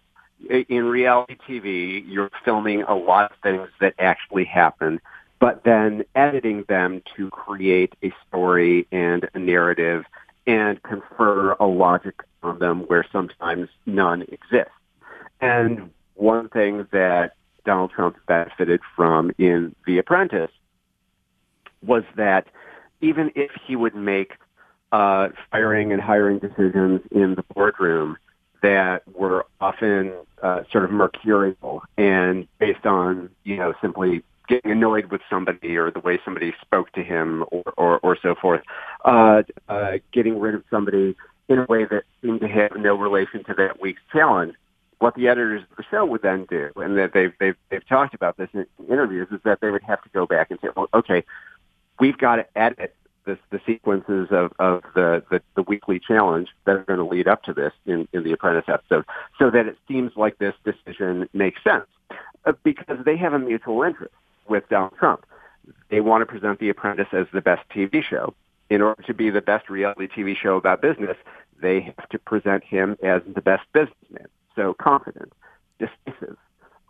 In 0.70 0.86
reality 0.86 1.38
TV, 1.50 2.04
you're 2.08 2.30
filming 2.46 2.84
a 2.84 2.94
lot 2.94 3.32
of 3.32 3.38
things 3.42 3.68
that 3.80 3.96
actually 3.98 4.46
happen 4.46 5.02
but 5.42 5.64
then 5.64 6.04
editing 6.14 6.64
them 6.70 7.02
to 7.18 7.32
create 7.32 7.96
a 8.04 8.14
story 8.28 8.88
and 8.92 9.28
a 9.34 9.40
narrative 9.40 10.06
and 10.46 10.82
confer 10.84 11.54
a 11.54 11.66
logic 11.66 12.22
on 12.44 12.60
them 12.60 12.82
where 12.82 13.04
sometimes 13.12 13.68
none 13.88 14.22
exists. 14.22 14.72
And 15.42 15.90
one 16.14 16.48
thing 16.50 16.88
that 16.92 17.34
Donald 17.66 17.90
Trump 17.90 18.18
benefited 18.28 18.82
from 18.96 19.32
in 19.40 19.76
The 19.88 19.98
Apprentice 19.98 20.52
was 21.84 22.04
that 22.16 22.46
even 23.02 23.32
if 23.36 23.50
he 23.66 23.76
would 23.76 23.96
make 23.96 24.34
uh, 24.92 25.30
firing 25.50 25.92
and 25.92 26.00
hiring 26.02 26.38
decisions 26.38 27.02
in 27.10 27.34
the 27.34 27.44
boardroom 27.56 28.16
that 28.62 29.02
were 29.12 29.48
often 29.60 30.14
uh, 30.44 30.62
sort 30.72 30.84
of 30.84 30.92
mercurial 30.92 31.82
and 31.98 32.48
based 32.60 32.86
on, 32.86 33.32
you 33.44 33.58
know, 33.58 33.74
simply 33.82 34.24
getting 34.48 34.72
annoyed 34.72 35.12
with 35.12 35.22
somebody 35.30 35.78
or 35.78 35.92
the 35.92 36.00
way 36.00 36.20
somebody 36.24 36.54
spoke 36.62 36.92
to 36.94 37.04
him 37.04 37.44
or, 37.52 37.74
or, 37.78 38.00
or 38.00 38.18
so 38.22 38.36
forth, 38.36 38.62
uh, 39.06 39.44
uh, 39.70 39.94
getting 40.12 40.40
rid 40.40 40.56
of 40.56 40.64
somebody 40.70 41.16
in 41.50 41.60
a 41.60 41.66
way 41.66 41.86
that 41.86 42.04
seemed 42.22 42.42
to 42.42 42.48
have 42.48 42.72
no 42.78 42.96
relation 42.96 43.44
to 43.46 43.54
that 43.54 43.82
week's 43.82 44.02
challenge. 44.12 44.56
What 45.00 45.16
the 45.16 45.28
editors 45.28 45.64
of 45.70 45.78
the 45.78 45.84
show 45.90 46.06
would 46.06 46.22
then 46.22 46.46
do, 46.50 46.70
and 46.76 46.98
that 46.98 47.14
they've, 47.14 47.34
they've, 47.40 47.56
they've 47.70 47.88
talked 47.88 48.14
about 48.14 48.38
this 48.38 48.50
in 48.54 48.66
interviews, 48.88 49.28
is 49.32 49.40
that 49.44 49.60
they 49.60 49.72
would 49.72 49.84
have 49.84 50.02
to 50.04 50.10
go 50.10 50.28
back 50.28 50.52
and 50.52 50.60
say, 50.62 50.68
well, 50.76 50.88
okay, 50.94 51.24
we've 52.00 52.18
got 52.18 52.36
to 52.36 52.46
edit 52.56 52.96
the, 53.26 53.38
the 53.50 53.60
sequences 53.66 54.28
of, 54.32 54.52
of 54.60 54.84
the, 54.96 55.24
the, 55.30 55.42
the 55.56 55.64
weekly 55.64 56.00
challenge 56.00 56.50
that 56.66 56.76
are 56.76 56.84
going 56.84 57.00
to 57.00 57.06
lead 57.06 57.28
up 57.28 57.44
to 57.44 57.54
this 57.54 57.74
in, 57.86 58.08
in 58.14 58.24
the 58.24 58.32
Apprentice 58.32 58.66
episode 58.68 59.06
so 59.40 59.50
that 59.50 59.66
it 59.68 59.78
seems 59.88 60.12
like 60.16 60.38
this 60.38 60.56
decision 60.64 61.28
makes 61.34 61.64
sense 61.64 61.86
uh, 62.46 62.54
because 62.64 62.98
they 63.06 63.18
have 63.18 63.34
a 63.34 63.40
mutual 63.40 63.84
interest 63.84 64.14
with 64.52 64.70
Donald 64.70 64.94
Trump. 65.00 65.26
They 65.90 66.02
want 66.02 66.22
to 66.22 66.26
present 66.28 66.60
The 66.60 66.70
Apprentice 66.70 67.08
as 67.12 67.26
the 67.34 67.42
best 67.42 67.68
TV 67.70 68.04
show. 68.04 68.36
In 68.70 68.82
order 68.82 69.02
to 69.04 69.14
be 69.14 69.30
the 69.32 69.42
best 69.42 69.70
reality 69.70 70.08
TV 70.08 70.36
show 70.38 70.56
about 70.58 70.82
business, 70.82 71.18
they 71.60 71.82
have 71.82 72.10
to 72.10 72.20
present 72.20 72.64
him 72.64 72.98
as 73.04 73.22
the 73.34 73.42
best 73.42 73.64
businessman. 73.74 74.28
So 74.56 74.74
confident, 74.74 75.34
decisive, 75.80 76.38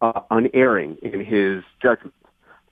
uh, 0.01 0.21
unerring 0.29 0.97
in 1.01 1.23
his 1.23 1.63
judgment, 1.81 2.13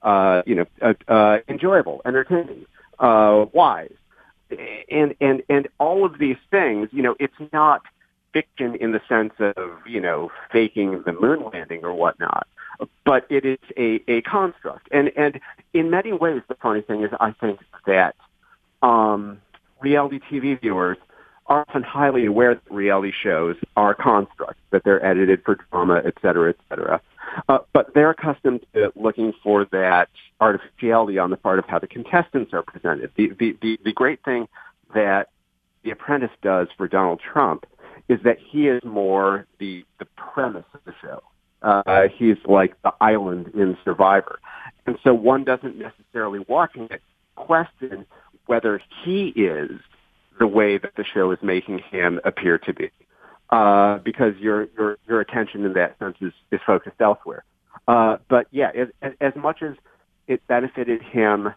uh, 0.02 0.44
you 0.46 0.56
know, 0.56 0.66
uh, 0.82 0.94
uh, 1.08 1.40
enjoyable, 1.48 2.02
entertaining, 2.06 2.66
uh, 3.00 3.46
wise, 3.52 3.94
and 4.92 5.16
and 5.22 5.44
and 5.50 5.68
all 5.80 6.06
of 6.06 6.18
these 6.20 6.38
things. 6.50 6.90
You 6.92 7.04
know, 7.04 7.16
it's 7.20 7.34
not 7.52 7.82
fiction 8.34 8.76
in 8.76 8.92
the 8.92 9.02
sense 9.10 9.34
of 9.40 9.72
you 9.88 10.02
know 10.02 10.32
faking 10.52 11.04
the 11.04 11.14
moon 11.14 11.44
landing 11.52 11.84
or 11.84 11.94
whatnot 11.94 12.48
but 13.06 13.26
it 13.30 13.46
is 13.46 13.60
a, 13.78 14.02
a 14.08 14.22
construct. 14.22 14.88
And, 14.92 15.12
and 15.18 15.40
in 15.74 15.90
many 15.90 16.14
ways, 16.14 16.42
the 16.48 16.56
funny 16.56 16.82
thing 16.82 17.04
is, 17.04 17.12
I 17.20 17.32
think 17.32 17.60
that 17.86 18.16
um, 18.82 19.42
reality 19.82 20.20
TV 20.32 20.60
viewers 20.60 20.98
are 21.48 21.66
often 21.68 21.84
highly 21.84 22.26
aware 22.26 22.56
that 22.56 22.72
reality 22.72 23.12
shows 23.12 23.56
are 23.76 23.94
constructs, 23.96 24.62
that 24.70 24.84
they're 24.84 25.04
edited 25.04 25.44
for 25.44 25.58
drama, 25.72 26.02
et 26.06 26.14
cetera, 26.22 26.50
et 26.50 26.58
cetera. 26.70 27.02
Uh, 27.48 27.60
but 27.74 27.94
they're 27.94 28.12
accustomed 28.12 28.66
to 28.74 28.92
looking 28.96 29.34
for 29.44 29.66
that 29.72 30.10
artificiality 30.40 31.18
on 31.18 31.30
the 31.32 31.38
part 31.38 31.60
of 31.60 31.66
how 31.66 31.80
the 31.80 31.88
contestants 31.88 32.54
are 32.54 32.62
presented. 32.62 33.12
The, 33.16 33.32
the, 33.40 33.58
the, 33.62 33.80
the 33.84 33.94
great 33.94 34.24
thing 34.24 34.48
that 34.94 35.30
The 35.84 35.92
Apprentice 35.92 36.32
does 36.42 36.68
for 36.78 36.88
Donald 36.88 37.20
Trump 37.20 37.66
is 38.08 38.20
that 38.24 38.38
he 38.40 38.68
is 38.68 38.84
more 38.84 39.46
the, 39.60 39.86
the 40.00 40.06
premise 40.16 40.66
of 40.74 40.82
the 40.86 40.94
show. 41.02 41.22
Uh, 41.62 42.08
he's 42.18 42.38
like 42.46 42.82
the 42.84 42.94
island 43.02 43.52
in 43.54 43.78
Survivor. 43.84 44.40
And 44.86 44.98
so 45.04 45.14
one 45.14 45.44
doesn't 45.44 45.78
necessarily 45.78 46.40
watching 46.48 46.88
it 46.90 47.02
question 47.36 48.06
whether 48.46 48.82
he 49.04 49.28
is 49.36 49.72
the 50.40 50.48
way 50.48 50.78
that 50.78 50.96
the 50.96 51.04
show 51.04 51.32
is 51.32 51.40
making 51.42 51.80
him 51.92 52.20
appear 52.24 52.58
to 52.60 52.74
be. 52.74 52.90
uh, 53.50 53.98
because 54.00 54.36
your 54.38 54.68
your 54.78 54.98
your 55.08 55.20
attention 55.20 55.66
in 55.66 55.74
that 55.74 55.98
sense 56.00 56.18
is, 56.22 56.34
is 56.52 56.60
focused 56.66 57.00
elsewhere. 57.00 57.44
Uh, 57.88 58.18
but 58.30 58.48
yeah, 58.52 58.72
as, 59.02 59.14
as 59.20 59.34
much 59.36 59.62
as 59.64 59.76
it 60.28 60.46
benefited 60.48 61.02
him 61.02 61.50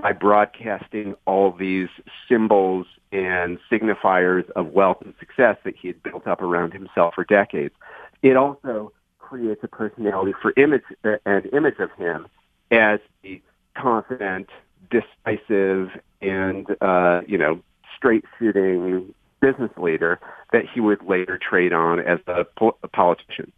by 0.00 0.12
broadcasting 0.12 1.14
all 1.26 1.52
these 1.52 1.88
symbols 2.28 2.86
and 3.12 3.58
signifiers 3.70 4.48
of 4.50 4.68
wealth 4.68 4.98
and 5.04 5.14
success 5.18 5.56
that 5.64 5.74
he 5.76 5.88
had 5.88 6.02
built 6.02 6.26
up 6.26 6.40
around 6.40 6.72
himself 6.72 7.14
for 7.14 7.24
decades, 7.24 7.74
it 8.22 8.36
also 8.36 8.92
creates 9.30 9.62
a 9.62 9.68
personality 9.68 10.32
for 10.42 10.52
image 10.56 10.82
and 11.24 11.46
image 11.52 11.78
of 11.78 11.90
him 11.92 12.26
as 12.72 12.98
the 13.22 13.40
confident, 13.76 14.48
decisive, 14.90 15.88
and 16.20 16.66
uh, 16.80 17.20
you 17.26 17.38
know 17.38 17.60
straight 17.96 18.24
shooting 18.38 19.14
business 19.40 19.70
leader 19.76 20.18
that 20.52 20.62
he 20.74 20.80
would 20.80 21.02
later 21.08 21.38
trade 21.38 21.72
on 21.72 22.00
as 22.00 22.18
a, 22.26 22.44
a 22.82 22.88
politician. 22.88 23.52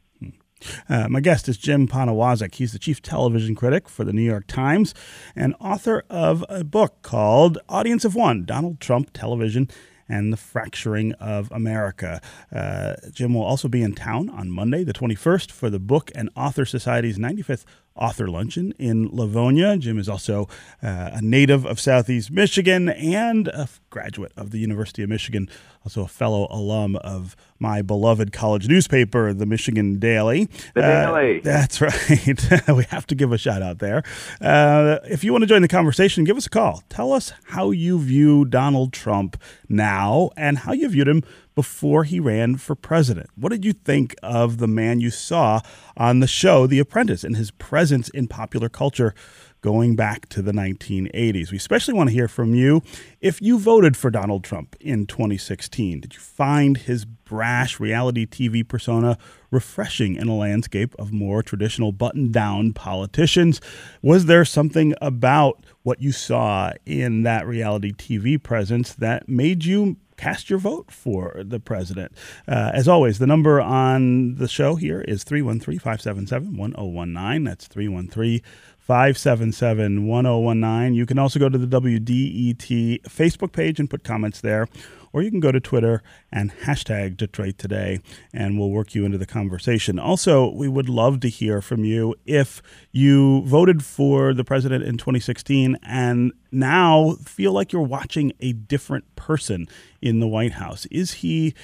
Uh, 0.88 1.08
my 1.08 1.20
guest 1.20 1.48
is 1.48 1.56
Jim 1.56 1.88
Poniewozik. 1.88 2.54
He's 2.54 2.72
the 2.72 2.78
chief 2.78 3.02
television 3.02 3.56
critic 3.56 3.88
for 3.88 4.04
the 4.04 4.12
New 4.12 4.22
York 4.22 4.46
Times 4.46 4.94
and 5.34 5.56
author 5.58 6.04
of 6.08 6.44
a 6.48 6.62
book 6.62 7.02
called 7.02 7.58
Audience 7.68 8.04
of 8.04 8.14
One 8.14 8.44
Donald 8.44 8.78
Trump 8.78 9.12
Television 9.12 9.68
and 10.08 10.32
the 10.32 10.36
Fracturing 10.36 11.12
of 11.14 11.50
America. 11.52 12.20
Uh, 12.50 12.94
Jim 13.12 13.34
will 13.34 13.44
also 13.44 13.68
be 13.68 13.82
in 13.82 13.94
town 13.94 14.28
on 14.28 14.50
Monday, 14.50 14.84
the 14.84 14.92
21st, 14.92 15.50
for 15.50 15.70
the 15.70 15.78
Book 15.78 16.10
and 16.14 16.30
Author 16.36 16.64
Society's 16.64 17.18
95th 17.18 17.64
author 17.94 18.28
luncheon 18.28 18.72
in 18.78 19.08
Livonia. 19.12 19.76
Jim 19.76 19.98
is 19.98 20.08
also 20.08 20.48
uh, 20.82 21.10
a 21.12 21.22
native 21.22 21.64
of 21.64 21.78
Southeast 21.78 22.30
Michigan 22.30 22.88
and 22.88 23.48
a 23.48 23.68
graduate 23.90 24.32
of 24.36 24.50
the 24.50 24.58
University 24.58 25.02
of 25.02 25.08
Michigan, 25.08 25.48
also 25.84 26.02
a 26.02 26.08
fellow 26.08 26.46
alum 26.50 26.96
of 26.96 27.36
my 27.58 27.82
beloved 27.82 28.32
college 28.32 28.68
newspaper, 28.68 29.32
the 29.32 29.46
Michigan 29.46 29.98
Daily. 29.98 30.48
The 30.74 30.84
uh, 30.84 31.06
Daily. 31.06 31.40
That's 31.40 31.80
right. 31.80 32.68
we 32.68 32.84
have 32.84 33.06
to 33.08 33.14
give 33.14 33.32
a 33.32 33.38
shout 33.38 33.62
out 33.62 33.78
there. 33.78 34.02
Uh, 34.40 34.98
if 35.04 35.22
you 35.22 35.32
want 35.32 35.42
to 35.42 35.46
join 35.46 35.62
the 35.62 35.68
conversation, 35.68 36.24
give 36.24 36.36
us 36.36 36.46
a 36.46 36.50
call. 36.50 36.82
Tell 36.88 37.12
us 37.12 37.32
how 37.44 37.70
you 37.70 37.98
view 38.00 38.44
Donald 38.44 38.92
Trump 38.92 39.40
now 39.68 40.30
and 40.36 40.58
how 40.58 40.72
you 40.72 40.88
viewed 40.88 41.08
him 41.08 41.22
before 41.54 42.04
he 42.04 42.20
ran 42.20 42.56
for 42.56 42.74
president. 42.74 43.30
What 43.36 43.50
did 43.50 43.64
you 43.64 43.72
think 43.72 44.14
of 44.22 44.58
the 44.58 44.68
man 44.68 45.00
you 45.00 45.10
saw 45.10 45.60
on 45.96 46.20
the 46.20 46.26
show, 46.26 46.66
The 46.66 46.78
Apprentice, 46.78 47.24
and 47.24 47.36
his 47.36 47.50
presence 47.50 48.08
in 48.10 48.28
popular 48.28 48.68
culture 48.68 49.14
going 49.60 49.94
back 49.94 50.28
to 50.30 50.42
the 50.42 50.52
1980s? 50.52 51.50
We 51.50 51.56
especially 51.56 51.94
want 51.94 52.10
to 52.10 52.14
hear 52.14 52.28
from 52.28 52.54
you 52.54 52.82
if 53.20 53.40
you 53.40 53.58
voted 53.58 53.96
for 53.96 54.10
Donald 54.10 54.44
Trump 54.44 54.76
in 54.80 55.06
2016. 55.06 56.00
Did 56.00 56.14
you 56.14 56.20
find 56.20 56.78
his 56.78 57.04
brash 57.04 57.78
reality 57.80 58.26
TV 58.26 58.66
persona 58.66 59.16
refreshing 59.50 60.16
in 60.16 60.28
a 60.28 60.36
landscape 60.36 60.94
of 60.98 61.12
more 61.12 61.42
traditional 61.42 61.92
button 61.92 62.32
down 62.32 62.72
politicians? 62.72 63.60
Was 64.02 64.26
there 64.26 64.44
something 64.44 64.94
about 65.00 65.64
what 65.82 66.00
you 66.00 66.12
saw 66.12 66.72
in 66.86 67.22
that 67.22 67.46
reality 67.46 67.92
TV 67.92 68.42
presence 68.42 68.94
that 68.94 69.28
made 69.28 69.64
you 69.64 69.96
cast 70.22 70.48
your 70.48 70.58
vote 70.60 70.88
for 70.90 71.42
the 71.44 71.58
president. 71.58 72.12
Uh, 72.46 72.70
as 72.72 72.86
always, 72.86 73.18
the 73.18 73.26
number 73.26 73.60
on 73.60 74.36
the 74.36 74.46
show 74.46 74.76
here 74.76 75.00
is 75.00 75.24
313 75.24 75.80
577 75.80 76.56
1019. 76.56 77.44
That's 77.44 77.66
313 77.66 78.40
577 78.78 80.06
1019. 80.06 80.94
You 80.94 81.06
can 81.06 81.18
also 81.18 81.40
go 81.40 81.48
to 81.48 81.58
the 81.58 81.80
WDET 81.80 83.02
Facebook 83.02 83.50
page 83.50 83.80
and 83.80 83.90
put 83.90 84.04
comments 84.04 84.40
there 84.40 84.68
or 85.12 85.22
you 85.22 85.30
can 85.30 85.40
go 85.40 85.52
to 85.52 85.60
Twitter 85.60 86.02
and 86.30 86.52
hashtag 86.62 87.16
Detroit 87.16 87.58
Today, 87.58 88.00
and 88.32 88.58
we'll 88.58 88.70
work 88.70 88.94
you 88.94 89.04
into 89.04 89.18
the 89.18 89.26
conversation. 89.26 89.98
Also, 89.98 90.50
we 90.50 90.68
would 90.68 90.88
love 90.88 91.20
to 91.20 91.28
hear 91.28 91.60
from 91.60 91.84
you 91.84 92.14
if 92.26 92.62
you 92.90 93.42
voted 93.42 93.84
for 93.84 94.34
the 94.34 94.44
president 94.44 94.84
in 94.84 94.96
2016 94.96 95.78
and 95.82 96.32
now 96.50 97.16
feel 97.24 97.52
like 97.52 97.72
you're 97.72 97.82
watching 97.82 98.32
a 98.40 98.52
different 98.52 99.14
person 99.16 99.68
in 100.00 100.20
the 100.20 100.28
White 100.28 100.52
House. 100.52 100.86
Is 100.86 101.12
he 101.14 101.54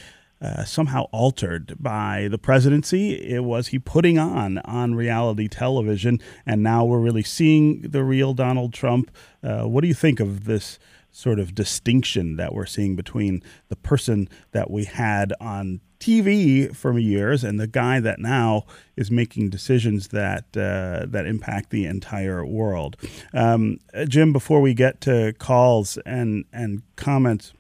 uh, 0.40 0.64
somehow 0.64 1.04
altered 1.10 1.74
by 1.80 2.28
the 2.30 2.38
presidency. 2.38 3.14
It 3.14 3.42
was 3.42 3.68
he 3.68 3.78
putting 3.80 4.18
on 4.18 4.58
on 4.58 4.94
reality 4.94 5.48
television, 5.48 6.20
and 6.46 6.62
now 6.62 6.84
we're 6.84 7.00
really 7.00 7.24
seeing 7.24 7.80
the 7.80 8.04
real 8.04 8.34
Donald 8.34 8.72
Trump. 8.72 9.10
Uh, 9.42 9.64
what 9.64 9.80
do 9.80 9.88
you 9.88 9.94
think 9.94 10.20
of 10.20 10.44
this 10.44 10.78
sort 11.10 11.38
of 11.38 11.54
distinction 11.54 12.36
that 12.36 12.54
we're 12.54 12.66
seeing 12.66 12.96
between 12.96 13.42
the 13.68 13.76
person 13.76 14.28
that 14.52 14.70
we 14.70 14.84
had 14.84 15.32
on 15.40 15.80
TV 15.98 16.74
for 16.74 16.96
years 16.98 17.42
and 17.42 17.58
the 17.58 17.66
guy 17.66 18.00
that 18.00 18.18
now 18.18 18.64
is 18.96 19.10
making 19.10 19.50
decisions 19.50 20.08
that 20.08 20.44
uh, 20.56 21.06
that 21.06 21.26
impact 21.26 21.70
the 21.70 21.86
entire 21.86 22.44
world. 22.44 22.96
Um, 23.34 23.78
Jim, 24.06 24.32
before 24.32 24.60
we 24.60 24.74
get 24.74 25.00
to 25.02 25.34
calls 25.38 25.98
and 26.06 26.44
and 26.52 26.82
comments, 26.96 27.52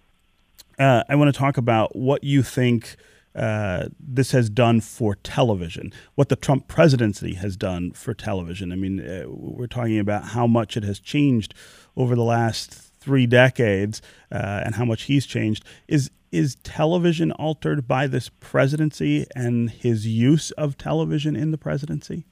uh, 0.78 1.02
I 1.08 1.16
want 1.16 1.34
to 1.34 1.38
talk 1.38 1.56
about 1.56 1.96
what 1.96 2.24
you 2.24 2.42
think. 2.42 2.96
Uh, 3.34 3.88
this 4.00 4.32
has 4.32 4.50
done 4.50 4.80
for 4.80 5.14
television, 5.16 5.92
what 6.16 6.28
the 6.28 6.34
Trump 6.34 6.66
presidency 6.66 7.34
has 7.34 7.56
done 7.56 7.92
for 7.92 8.12
television. 8.12 8.72
I 8.72 8.74
mean, 8.74 8.98
uh, 8.98 9.26
we're 9.28 9.68
talking 9.68 10.00
about 10.00 10.24
how 10.24 10.48
much 10.48 10.76
it 10.76 10.82
has 10.82 10.98
changed 10.98 11.54
over 11.96 12.16
the 12.16 12.24
last 12.24 12.87
three 13.00 13.26
decades 13.26 14.02
uh, 14.32 14.62
and 14.64 14.74
how 14.74 14.84
much 14.84 15.02
he's 15.02 15.26
changed. 15.26 15.64
Is 15.86 16.10
is 16.30 16.56
television 16.56 17.32
altered 17.32 17.88
by 17.88 18.06
this 18.06 18.28
presidency 18.28 19.26
and 19.34 19.70
his 19.70 20.06
use 20.06 20.50
of 20.52 20.76
television 20.76 21.34
in 21.34 21.52
the 21.52 21.58
presidency? 21.58 22.26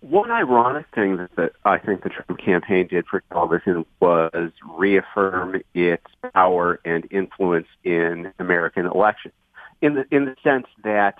One 0.00 0.30
ironic 0.30 0.86
thing 0.94 1.16
that, 1.16 1.34
that 1.36 1.52
I 1.64 1.78
think 1.78 2.02
the 2.02 2.10
Trump 2.10 2.40
campaign 2.40 2.86
did 2.86 3.06
for 3.06 3.22
television 3.32 3.84
was 4.00 4.52
reaffirm 4.66 5.60
its 5.74 6.04
power 6.32 6.80
and 6.84 7.06
influence 7.10 7.66
in 7.82 8.32
American 8.38 8.86
elections. 8.86 9.34
In 9.82 9.94
the 9.94 10.06
in 10.10 10.24
the 10.26 10.36
sense 10.42 10.66
that 10.84 11.18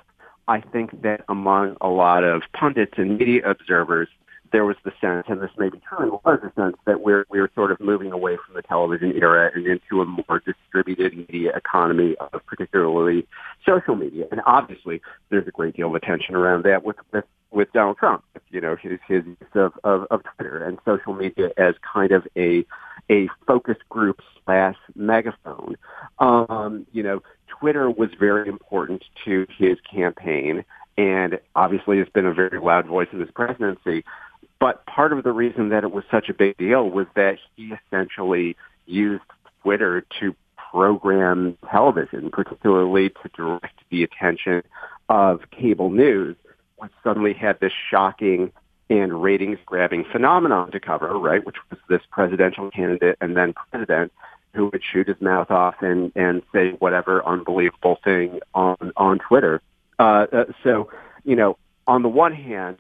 I 0.49 0.61
think 0.61 1.03
that 1.03 1.23
among 1.29 1.77
a 1.81 1.89
lot 1.89 2.23
of 2.25 2.43
pundits 2.53 2.95
and 2.97 3.19
media 3.19 3.49
observers, 3.49 4.09
there 4.53 4.65
was 4.65 4.77
the 4.85 4.93
sense, 5.01 5.27
and 5.29 5.41
this 5.41 5.51
may 5.59 5.69
be 5.69 5.81
true, 5.89 6.21
was 6.25 6.39
the 6.43 6.53
sense 6.61 6.77
that 6.87 7.01
we're 7.01 7.25
we're 7.31 7.51
sort 7.55 7.71
of 7.71 7.81
moving 7.81 8.13
away 8.13 8.37
from 8.45 8.55
the 8.55 8.63
television 8.63 9.13
era 9.13 9.51
and 9.55 9.67
into 9.67 10.03
a 10.03 10.05
more 10.05 10.43
distributed 10.45 11.17
media 11.17 11.53
economy 11.55 12.17
of 12.33 12.45
particularly 12.47 13.27
social 13.65 13.97
media. 13.97 14.27
And 14.31 14.41
obviously, 14.47 15.01
there's 15.31 15.47
a 15.47 15.51
great 15.51 15.77
deal 15.77 15.89
of 15.89 15.95
attention 15.95 16.35
around 16.35 16.65
that 16.65 16.85
with 16.85 16.97
with, 17.13 17.25
with 17.51 17.73
Donald 17.73 17.99
Trump. 17.99 18.25
You 18.51 18.61
know, 18.61 18.77
his 18.77 18.99
his 19.07 19.25
use 19.25 19.37
of, 19.55 19.73
of 19.85 20.07
of 20.11 20.23
Twitter 20.37 20.65
and 20.65 20.79
social 20.85 21.15
media 21.15 21.51
as 21.57 21.75
kind 21.81 22.13
of 22.13 22.27
a 22.37 22.65
a 23.11 23.29
focus 23.47 23.77
group 23.89 24.21
slash 24.45 24.77
megaphone. 24.95 25.77
Um, 26.19 26.87
you 26.93 27.03
know, 27.03 27.23
Twitter 27.49 27.91
was 27.91 28.11
very 28.19 28.49
important 28.49 29.05
to 29.25 29.47
his 29.59 29.79
campaign 29.81 30.65
and 30.99 31.39
obviously 31.55 31.99
it's 31.99 32.11
been 32.11 32.27
a 32.27 32.33
very 32.33 32.59
loud 32.59 32.87
voice 32.87 33.09
in 33.13 33.21
his 33.21 33.31
presidency. 33.31 34.05
But 34.59 34.87
part 34.87 35.13
of 35.13 35.23
the 35.23 35.33
reason 35.33 35.69
that 35.71 35.85
it 35.85 35.93
was 35.93 36.05
such 36.11 36.29
a 36.29 36.35
big 36.35 36.57
deal 36.57 36.89
was 36.89 37.07
that 37.15 37.39
he 37.57 37.73
essentially 37.73 38.57
used 38.87 39.25
Twitter 39.63 40.05
to 40.21 40.35
program 40.71 41.57
television, 41.71 42.31
particularly 42.31 43.11
to 43.11 43.29
direct 43.37 43.81
the 43.91 44.03
attention 44.03 44.63
of 45.09 45.41
cable 45.51 45.91
news, 45.91 46.37
which 46.77 46.93
suddenly 47.05 47.33
had 47.33 47.61
this 47.61 47.73
shocking 47.91 48.53
and 48.89 49.23
ratings 49.23 49.59
grabbing 49.67 50.05
phenomenon 50.11 50.71
to 50.71 50.81
cover, 50.81 51.19
right, 51.19 51.45
which 51.45 51.57
was 51.71 51.79
this 51.89 52.03
presidential 52.11 52.71
candidate 52.71 53.17
and 53.21 53.37
then 53.37 53.53
president 53.71 54.13
who 54.55 54.67
would 54.67 54.83
shoot 54.93 55.09
his 55.09 55.21
mouth 55.21 55.51
off 55.51 55.75
and, 55.81 56.13
and 56.15 56.43
say 56.53 56.71
whatever 56.79 57.25
unbelievable 57.27 57.99
thing 58.05 58.41
on, 58.55 58.93
on 58.97 59.19
Twitter. 59.19 59.61
Uh, 59.99 60.27
uh, 60.33 60.45
so, 60.63 60.91
you 61.25 61.37
know, 61.37 61.59
on 61.87 62.03
the 62.03 62.09
one 62.09 62.35
hand, 62.35 62.79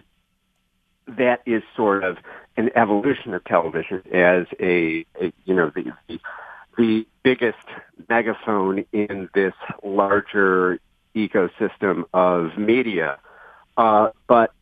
that 1.06 1.40
is 1.46 1.62
sort 1.76 2.04
of 2.04 2.18
an 2.56 2.70
evolution 2.74 3.34
of 3.34 3.44
television 3.44 4.02
as 4.12 4.46
a, 4.60 5.04
a 5.20 5.32
you 5.44 5.54
know 5.54 5.70
the, 5.74 5.92
the 6.08 6.18
the 6.76 7.06
biggest 7.22 7.56
megaphone 8.08 8.84
in 8.92 9.28
this 9.34 9.54
larger 9.82 10.78
ecosystem 11.14 12.04
of 12.12 12.56
media. 12.58 13.18
Uh, 13.76 14.10
but 14.26 14.52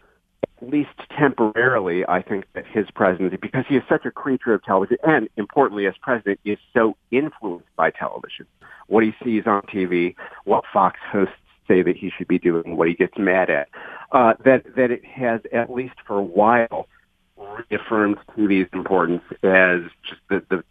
at 0.43 0.71
least 0.71 0.91
temporarily, 1.17 2.05
I 2.07 2.23
think 2.23 2.47
that 2.55 2.67
his 2.67 2.87
presidency, 2.95 3.37
because 3.37 3.65
he 3.69 3.77
is 3.77 3.83
such 3.89 4.05
a 4.05 4.11
creature 4.11 4.55
of 4.55 4.63
television, 4.63 4.99
and 5.03 5.29
importantly 5.37 5.87
as 5.87 5.95
president, 6.01 6.41
is 6.45 6.59
so 6.73 6.97
influenced 7.11 7.69
by 7.77 7.91
television. 7.91 8.47
What 8.87 9.03
he 9.05 9.15
sees 9.25 9.45
on 9.47 9.63
TV, 9.63 10.15
what 10.45 10.65
Fox 10.73 10.99
hosts 11.11 11.35
say 11.67 11.83
that 11.83 11.97
he 11.97 12.11
should 12.11 12.29
be 12.29 12.39
doing, 12.39 12.77
what 12.77 12.89
he 12.89 12.95
gets 12.95 13.17
mad 13.19 13.51
at, 13.51 13.69
uh, 14.13 14.35
that 14.45 14.65
that 14.77 14.91
it 14.91 15.05
has 15.05 15.41
at 15.53 15.73
least 15.73 15.95
for 16.07 16.19
a 16.19 16.23
while 16.23 16.89
reaffirmed 17.37 18.17
TV's 18.37 18.69
importance 18.73 19.23
as 19.43 19.83
just 20.09 20.21
the, 20.29 20.43
the 20.49 20.65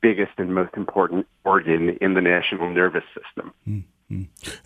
biggest 0.00 0.32
and 0.38 0.54
most 0.54 0.74
important 0.74 1.26
organ 1.44 1.90
in 2.00 2.14
the 2.14 2.20
national 2.20 2.70
nervous 2.70 3.04
system. 3.14 3.52
Mm. 3.68 3.84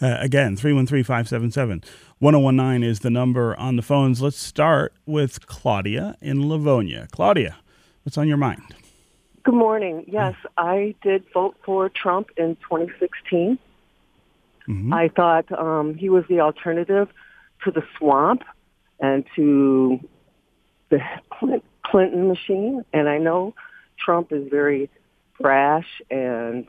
Uh, 0.00 0.16
again, 0.20 0.56
313 0.56 1.04
577 1.04 1.84
1019 2.18 2.88
is 2.88 3.00
the 3.00 3.10
number 3.10 3.58
on 3.58 3.76
the 3.76 3.82
phones. 3.82 4.22
Let's 4.22 4.38
start 4.38 4.94
with 5.04 5.46
Claudia 5.46 6.16
in 6.22 6.48
Livonia. 6.48 7.08
Claudia, 7.10 7.56
what's 8.04 8.16
on 8.16 8.26
your 8.26 8.38
mind? 8.38 8.62
Good 9.42 9.54
morning. 9.54 10.04
Yes, 10.08 10.34
I 10.56 10.94
did 11.02 11.24
vote 11.34 11.56
for 11.62 11.90
Trump 11.90 12.30
in 12.38 12.56
2016. 12.56 13.58
Mm-hmm. 14.68 14.92
I 14.92 15.08
thought 15.08 15.50
um, 15.52 15.94
he 15.94 16.08
was 16.08 16.24
the 16.28 16.40
alternative 16.40 17.08
to 17.64 17.70
the 17.70 17.82
swamp 17.98 18.42
and 19.00 19.24
to 19.36 20.00
the 20.90 21.00
Clinton 21.84 22.28
machine. 22.28 22.84
And 22.92 23.08
I 23.08 23.18
know 23.18 23.54
Trump 23.98 24.32
is 24.32 24.48
very 24.50 24.90
brash 25.38 25.86
and 26.10 26.66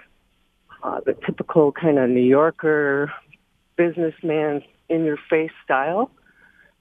uh, 0.83 1.01
the 1.05 1.13
typical 1.13 1.71
kind 1.71 1.97
of 1.97 2.09
New 2.09 2.23
Yorker 2.23 3.11
businessman 3.77 4.61
in 4.89 5.05
your 5.05 5.17
face 5.29 5.51
style. 5.63 6.11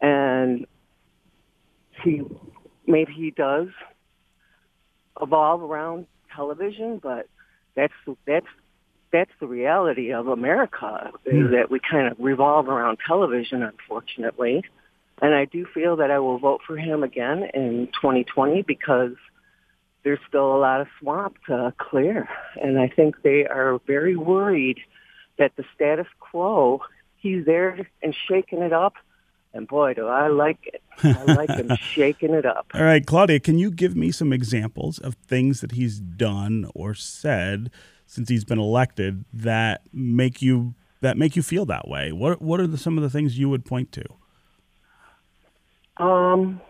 And 0.00 0.66
he, 2.02 2.22
maybe 2.86 3.12
he 3.12 3.30
does 3.30 3.68
evolve 5.20 5.62
around 5.62 6.06
television, 6.34 6.98
but 7.02 7.28
that's, 7.76 7.92
that's 8.26 8.46
that's 9.14 9.30
the 9.38 9.46
reality 9.46 10.12
of 10.12 10.26
America 10.26 11.12
is 11.24 11.46
hmm. 11.46 11.52
that 11.52 11.70
we 11.70 11.78
kind 11.78 12.08
of 12.08 12.16
revolve 12.18 12.66
around 12.68 12.98
television, 13.06 13.62
unfortunately. 13.62 14.64
And 15.22 15.32
I 15.32 15.44
do 15.44 15.64
feel 15.72 15.96
that 15.96 16.10
I 16.10 16.18
will 16.18 16.38
vote 16.38 16.62
for 16.66 16.76
him 16.76 17.04
again 17.04 17.48
in 17.54 17.86
2020 17.94 18.62
because 18.62 19.12
there's 20.02 20.18
still 20.28 20.56
a 20.56 20.58
lot 20.58 20.80
of 20.80 20.88
swamp 20.98 21.36
to 21.46 21.72
clear. 21.78 22.28
And 22.60 22.76
I 22.76 22.88
think 22.88 23.22
they 23.22 23.46
are 23.46 23.78
very 23.86 24.16
worried 24.16 24.80
that 25.38 25.52
the 25.54 25.64
status 25.76 26.08
quo, 26.18 26.80
he's 27.16 27.46
there 27.46 27.88
and 28.02 28.16
shaking 28.26 28.62
it 28.62 28.72
up. 28.72 28.94
And 29.52 29.68
boy, 29.68 29.94
do 29.94 30.08
I 30.08 30.26
like 30.26 30.58
it. 30.66 30.82
I 31.04 31.22
like 31.22 31.50
him 31.50 31.70
shaking 31.80 32.34
it 32.34 32.44
up. 32.44 32.66
All 32.74 32.82
right, 32.82 33.06
Claudia, 33.06 33.38
can 33.38 33.60
you 33.60 33.70
give 33.70 33.94
me 33.94 34.10
some 34.10 34.32
examples 34.32 34.98
of 34.98 35.14
things 35.14 35.60
that 35.60 35.72
he's 35.72 36.00
done 36.00 36.68
or 36.74 36.94
said 36.94 37.70
since 38.06 38.28
he's 38.28 38.44
been 38.44 38.58
elected 38.58 39.24
that 39.32 39.82
make 39.92 40.42
you 40.42 40.74
that 41.00 41.18
make 41.18 41.36
you 41.36 41.42
feel 41.42 41.66
that 41.66 41.88
way? 41.88 42.12
What 42.12 42.40
what 42.40 42.60
are 42.60 42.66
the, 42.66 42.78
some 42.78 42.96
of 42.96 43.02
the 43.02 43.10
things 43.10 43.38
you 43.38 43.48
would 43.48 43.64
point 43.64 43.92
to? 43.92 44.04
Um, 46.02 46.60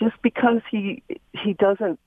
just 0.00 0.20
because 0.22 0.60
he 0.70 1.02
he 1.32 1.54
doesn't. 1.54 1.98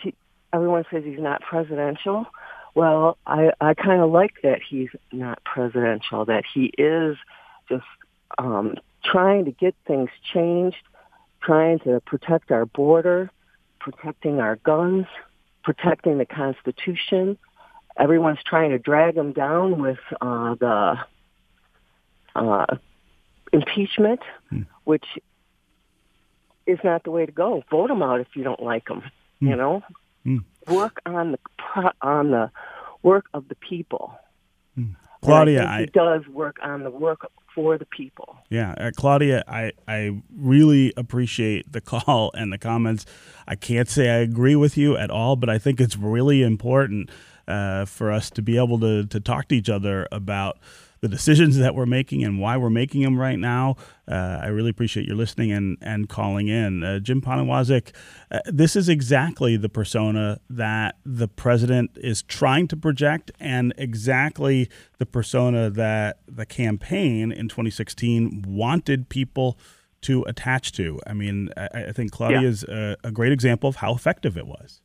He, 0.00 0.14
everyone 0.52 0.84
says 0.90 1.04
he's 1.04 1.20
not 1.20 1.40
presidential. 1.42 2.26
Well, 2.74 3.16
I 3.26 3.52
I 3.60 3.74
kind 3.74 4.02
of 4.02 4.10
like 4.10 4.42
that 4.42 4.60
he's 4.68 4.90
not 5.12 5.42
presidential. 5.44 6.24
That 6.24 6.44
he 6.52 6.72
is 6.76 7.16
just 7.68 7.84
um, 8.38 8.76
trying 9.04 9.44
to 9.44 9.52
get 9.52 9.74
things 9.86 10.10
changed, 10.32 10.82
trying 11.42 11.78
to 11.80 12.00
protect 12.00 12.50
our 12.50 12.66
border, 12.66 13.30
protecting 13.78 14.40
our 14.40 14.56
guns, 14.56 15.06
protecting 15.62 16.18
the 16.18 16.26
Constitution 16.26 17.38
everyone's 17.96 18.42
trying 18.44 18.70
to 18.70 18.78
drag 18.78 19.16
him 19.16 19.32
down 19.32 19.80
with 19.80 19.98
uh, 20.20 20.54
the 20.54 20.98
uh, 22.34 22.66
impeachment, 23.52 24.20
hmm. 24.50 24.62
which 24.84 25.04
is 26.66 26.78
not 26.82 27.04
the 27.04 27.10
way 27.10 27.26
to 27.26 27.32
go. 27.32 27.62
Vote 27.70 27.90
him 27.90 28.02
out 28.02 28.20
if 28.20 28.28
you 28.34 28.42
don't 28.42 28.62
like 28.62 28.88
him. 28.88 29.02
Hmm. 29.40 29.48
You 29.48 29.56
know, 29.56 29.82
hmm. 30.24 30.38
work 30.68 31.00
on 31.06 31.32
the 31.32 31.92
on 32.02 32.30
the 32.30 32.50
work 33.02 33.26
of 33.34 33.48
the 33.48 33.54
people. 33.54 34.14
Hmm. 34.74 34.92
Claudia, 35.22 35.64
I, 35.64 35.78
I, 35.80 35.84
does 35.86 36.26
work 36.28 36.56
on 36.62 36.82
the 36.82 36.90
work 36.90 37.30
for 37.54 37.78
the 37.78 37.86
people. 37.86 38.36
Yeah, 38.50 38.74
uh, 38.78 38.90
Claudia, 38.94 39.42
I 39.46 39.72
I 39.88 40.22
really 40.36 40.92
appreciate 40.96 41.72
the 41.72 41.80
call 41.80 42.30
and 42.34 42.52
the 42.52 42.58
comments. 42.58 43.06
I 43.46 43.54
can't 43.54 43.88
say 43.88 44.10
I 44.10 44.18
agree 44.18 44.56
with 44.56 44.76
you 44.76 44.96
at 44.96 45.10
all, 45.10 45.36
but 45.36 45.48
I 45.48 45.58
think 45.58 45.80
it's 45.80 45.96
really 45.96 46.42
important 46.42 47.10
uh, 47.48 47.84
for 47.84 48.10
us 48.10 48.30
to 48.30 48.42
be 48.42 48.56
able 48.56 48.78
to, 48.80 49.06
to 49.06 49.20
talk 49.20 49.48
to 49.48 49.56
each 49.56 49.68
other 49.68 50.06
about 50.12 50.58
the 51.04 51.08
decisions 51.08 51.58
that 51.58 51.74
we're 51.74 51.84
making 51.84 52.24
and 52.24 52.40
why 52.40 52.56
we're 52.56 52.70
making 52.70 53.02
them 53.02 53.20
right 53.20 53.38
now. 53.38 53.76
Uh, 54.08 54.40
I 54.42 54.46
really 54.46 54.70
appreciate 54.70 55.06
your 55.06 55.16
listening 55.16 55.52
and, 55.52 55.76
and 55.82 56.08
calling 56.08 56.48
in. 56.48 56.82
Uh, 56.82 56.98
Jim 56.98 57.20
Poniewozik, 57.20 57.92
uh, 58.30 58.40
this 58.46 58.74
is 58.74 58.88
exactly 58.88 59.58
the 59.58 59.68
persona 59.68 60.40
that 60.48 60.96
the 61.04 61.28
president 61.28 61.90
is 61.96 62.22
trying 62.22 62.68
to 62.68 62.76
project 62.78 63.30
and 63.38 63.74
exactly 63.76 64.70
the 64.96 65.04
persona 65.04 65.68
that 65.68 66.20
the 66.26 66.46
campaign 66.46 67.30
in 67.30 67.48
2016 67.48 68.42
wanted 68.48 69.10
people 69.10 69.58
to 70.00 70.22
attach 70.22 70.72
to. 70.72 71.00
I 71.06 71.12
mean, 71.12 71.50
I, 71.54 71.68
I 71.88 71.92
think 71.92 72.12
Claudia 72.12 72.40
yeah. 72.40 72.48
is 72.48 72.64
a, 72.64 72.96
a 73.04 73.10
great 73.10 73.32
example 73.32 73.68
of 73.68 73.76
how 73.76 73.94
effective 73.94 74.38
it 74.38 74.46
was. 74.46 74.80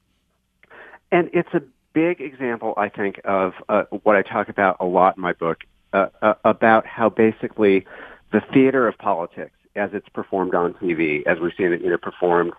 And 1.13 1.29
it's 1.31 1.53
a 1.53 1.61
big 1.93 2.21
example, 2.21 2.73
I 2.77 2.89
think, 2.89 3.19
of 3.23 3.53
uh, 3.67 3.83
what 4.03 4.15
I 4.15 4.21
talk 4.21 4.49
about 4.49 4.77
a 4.79 4.85
lot 4.85 5.17
in 5.17 5.21
my 5.21 5.33
book 5.33 5.63
uh, 5.93 6.07
uh, 6.21 6.33
about 6.43 6.85
how 6.85 7.09
basically 7.09 7.85
the 8.31 8.41
theater 8.53 8.87
of 8.87 8.97
politics, 8.97 9.55
as 9.75 9.91
it's 9.93 10.09
performed 10.09 10.55
on 10.55 10.73
TV, 10.75 11.25
as 11.25 11.39
we've 11.39 11.53
seen 11.57 11.73
it, 11.73 11.81
you 11.81 11.89
know, 11.89 11.97
performed, 11.97 12.53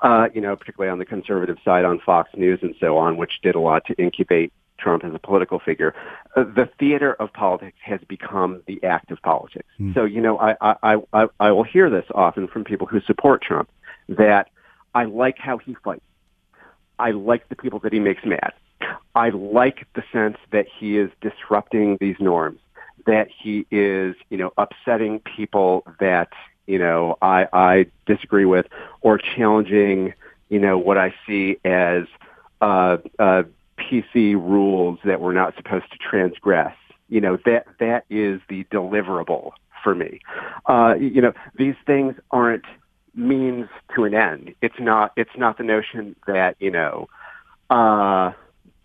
uh, 0.00 0.28
you 0.34 0.40
know, 0.40 0.56
particularly 0.56 0.90
on 0.90 0.98
the 0.98 1.04
conservative 1.04 1.58
side 1.64 1.84
on 1.84 2.00
Fox 2.00 2.30
News 2.36 2.60
and 2.62 2.74
so 2.80 2.96
on, 2.96 3.16
which 3.16 3.40
did 3.42 3.54
a 3.54 3.60
lot 3.60 3.84
to 3.86 3.94
incubate 3.94 4.52
Trump 4.78 5.04
as 5.04 5.14
a 5.14 5.18
political 5.18 5.58
figure. 5.58 5.94
Uh, 6.36 6.44
the 6.44 6.68
theater 6.78 7.12
of 7.14 7.32
politics 7.32 7.76
has 7.82 8.00
become 8.08 8.62
the 8.66 8.82
act 8.82 9.10
of 9.10 9.20
politics. 9.22 9.68
Mm. 9.78 9.94
So, 9.94 10.04
you 10.04 10.20
know, 10.20 10.38
I, 10.38 10.56
I, 10.60 10.96
I, 11.12 11.26
I 11.38 11.50
will 11.50 11.64
hear 11.64 11.90
this 11.90 12.06
often 12.14 12.48
from 12.48 12.64
people 12.64 12.86
who 12.86 13.00
support 13.02 13.42
Trump 13.42 13.68
that 14.08 14.48
I 14.94 15.04
like 15.04 15.38
how 15.38 15.58
he 15.58 15.76
fights. 15.84 16.02
I 16.98 17.12
like 17.12 17.48
the 17.48 17.56
people 17.56 17.78
that 17.80 17.92
he 17.92 18.00
makes 18.00 18.24
mad. 18.24 18.52
I 19.14 19.30
like 19.30 19.86
the 19.94 20.02
sense 20.12 20.36
that 20.52 20.66
he 20.78 20.98
is 20.98 21.10
disrupting 21.20 21.98
these 22.00 22.16
norms, 22.20 22.60
that 23.06 23.28
he 23.30 23.66
is, 23.70 24.14
you 24.28 24.38
know, 24.38 24.52
upsetting 24.56 25.20
people 25.20 25.84
that, 25.98 26.28
you 26.66 26.78
know, 26.78 27.18
I, 27.20 27.48
I 27.52 27.86
disagree 28.06 28.44
with 28.44 28.66
or 29.00 29.18
challenging, 29.18 30.14
you 30.48 30.58
know, 30.58 30.78
what 30.78 30.98
I 30.98 31.14
see 31.26 31.58
as, 31.64 32.04
uh, 32.60 32.98
uh, 33.18 33.42
PC 33.78 34.34
rules 34.34 34.98
that 35.04 35.20
we're 35.20 35.32
not 35.32 35.56
supposed 35.56 35.90
to 35.90 35.98
transgress. 35.98 36.76
You 37.08 37.20
know, 37.20 37.38
that, 37.44 37.66
that 37.80 38.04
is 38.10 38.40
the 38.48 38.64
deliverable 38.64 39.52
for 39.82 39.94
me. 39.94 40.20
Uh, 40.66 40.94
you 40.98 41.20
know, 41.20 41.32
these 41.56 41.74
things 41.86 42.14
aren't 42.30 42.66
means 43.14 43.68
to 43.94 44.04
an 44.04 44.14
end. 44.14 44.54
It's 44.62 44.78
not, 44.78 45.12
it's 45.16 45.36
not 45.36 45.58
the 45.58 45.64
notion 45.64 46.14
that, 46.26 46.56
you 46.60 46.70
know, 46.70 47.08
uh, 47.70 48.32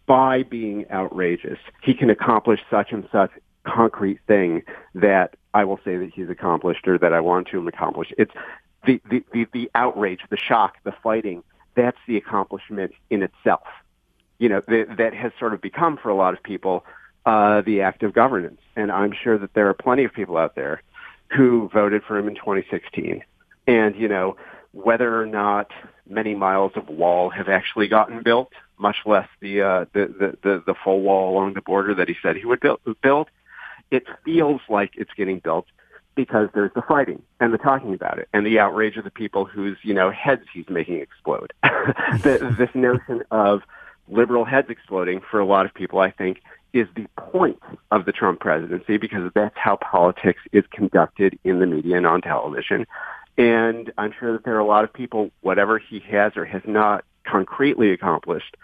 by 0.05 0.43
being 0.43 0.85
outrageous, 0.91 1.59
he 1.81 1.93
can 1.93 2.09
accomplish 2.09 2.59
such 2.69 2.91
and 2.91 3.07
such 3.11 3.31
concrete 3.65 4.19
thing 4.27 4.61
that 4.93 5.35
I 5.53 5.63
will 5.63 5.79
say 5.83 5.97
that 5.97 6.11
he's 6.13 6.29
accomplished 6.29 6.87
or 6.87 6.97
that 6.99 7.13
I 7.13 7.19
want 7.19 7.47
to 7.49 7.67
accomplish. 7.67 8.13
It's 8.17 8.33
the, 8.85 9.01
the, 9.09 9.23
the, 9.33 9.47
the 9.51 9.71
outrage, 9.73 10.19
the 10.29 10.37
shock, 10.37 10.75
the 10.83 10.93
fighting, 11.03 11.43
that's 11.75 11.97
the 12.07 12.17
accomplishment 12.17 12.93
in 13.09 13.23
itself. 13.23 13.63
You 14.37 14.49
know, 14.49 14.61
the, 14.67 14.85
that 14.97 15.13
has 15.13 15.31
sort 15.39 15.53
of 15.53 15.61
become 15.61 15.97
for 15.97 16.09
a 16.09 16.15
lot 16.15 16.33
of 16.33 16.43
people 16.43 16.85
uh, 17.25 17.61
the 17.61 17.81
act 17.81 18.03
of 18.03 18.13
governance. 18.13 18.61
And 18.75 18.91
I'm 18.91 19.11
sure 19.11 19.37
that 19.37 19.53
there 19.53 19.67
are 19.69 19.73
plenty 19.73 20.03
of 20.03 20.13
people 20.13 20.37
out 20.37 20.55
there 20.55 20.81
who 21.35 21.69
voted 21.73 22.03
for 22.03 22.17
him 22.17 22.27
in 22.27 22.35
2016. 22.35 23.23
And, 23.67 23.95
you 23.95 24.07
know, 24.07 24.37
whether 24.75 25.21
or 25.21 25.25
not 25.25 25.71
many 26.07 26.35
miles 26.35 26.73
of 26.75 26.89
wall 26.89 27.29
have 27.29 27.47
actually 27.47 27.87
gotten 27.87 28.21
built, 28.21 28.51
much 28.77 28.97
less 29.05 29.27
the, 29.39 29.61
uh, 29.61 29.85
the, 29.93 30.07
the, 30.07 30.37
the, 30.43 30.63
the 30.67 30.75
full 30.83 31.01
wall 31.01 31.33
along 31.33 31.53
the 31.53 31.61
border 31.61 31.95
that 31.95 32.09
he 32.09 32.15
said 32.21 32.35
he 32.35 32.45
would 32.45 32.59
build. 32.59 33.29
It 33.89 34.03
feels 34.25 34.59
like 34.67 34.91
it's 34.95 35.13
getting 35.15 35.39
built 35.39 35.65
because 36.15 36.49
there's 36.53 36.73
the 36.75 36.81
fighting 36.81 37.21
and 37.39 37.53
the 37.53 37.57
talking 37.57 37.93
about 37.93 38.19
it 38.19 38.27
and 38.33 38.45
the 38.45 38.59
outrage 38.59 38.97
of 38.97 39.05
the 39.05 39.11
people 39.11 39.45
whose, 39.45 39.77
you 39.81 39.93
know, 39.93 40.11
heads 40.11 40.43
he's 40.53 40.67
making 40.69 40.99
explode. 40.99 41.53
the, 41.63 42.55
this 42.57 42.69
notion 42.73 43.23
of 43.31 43.61
liberal 44.09 44.43
heads 44.43 44.69
exploding 44.69 45.21
for 45.31 45.39
a 45.39 45.45
lot 45.45 45.65
of 45.65 45.73
people, 45.73 45.99
I 45.99 46.11
think, 46.11 46.41
is 46.73 46.87
the 46.95 47.07
point 47.17 47.59
of 47.91 48.03
the 48.03 48.11
Trump 48.11 48.41
presidency 48.41 48.97
because 48.97 49.31
that's 49.33 49.55
how 49.57 49.77
politics 49.77 50.41
is 50.51 50.65
conducted 50.71 51.39
in 51.45 51.59
the 51.59 51.65
media 51.65 51.95
and 51.95 52.05
on 52.05 52.21
television. 52.21 52.85
And 53.37 53.91
I'm 53.97 54.13
sure 54.17 54.33
that 54.33 54.43
there 54.45 54.55
are 54.55 54.59
a 54.59 54.65
lot 54.65 54.83
of 54.83 54.93
people, 54.93 55.31
whatever 55.41 55.77
he 55.77 55.99
has 56.11 56.37
or 56.37 56.45
has 56.45 56.61
not 56.65 57.03
concretely 57.25 57.91
accomplished, 57.91 58.55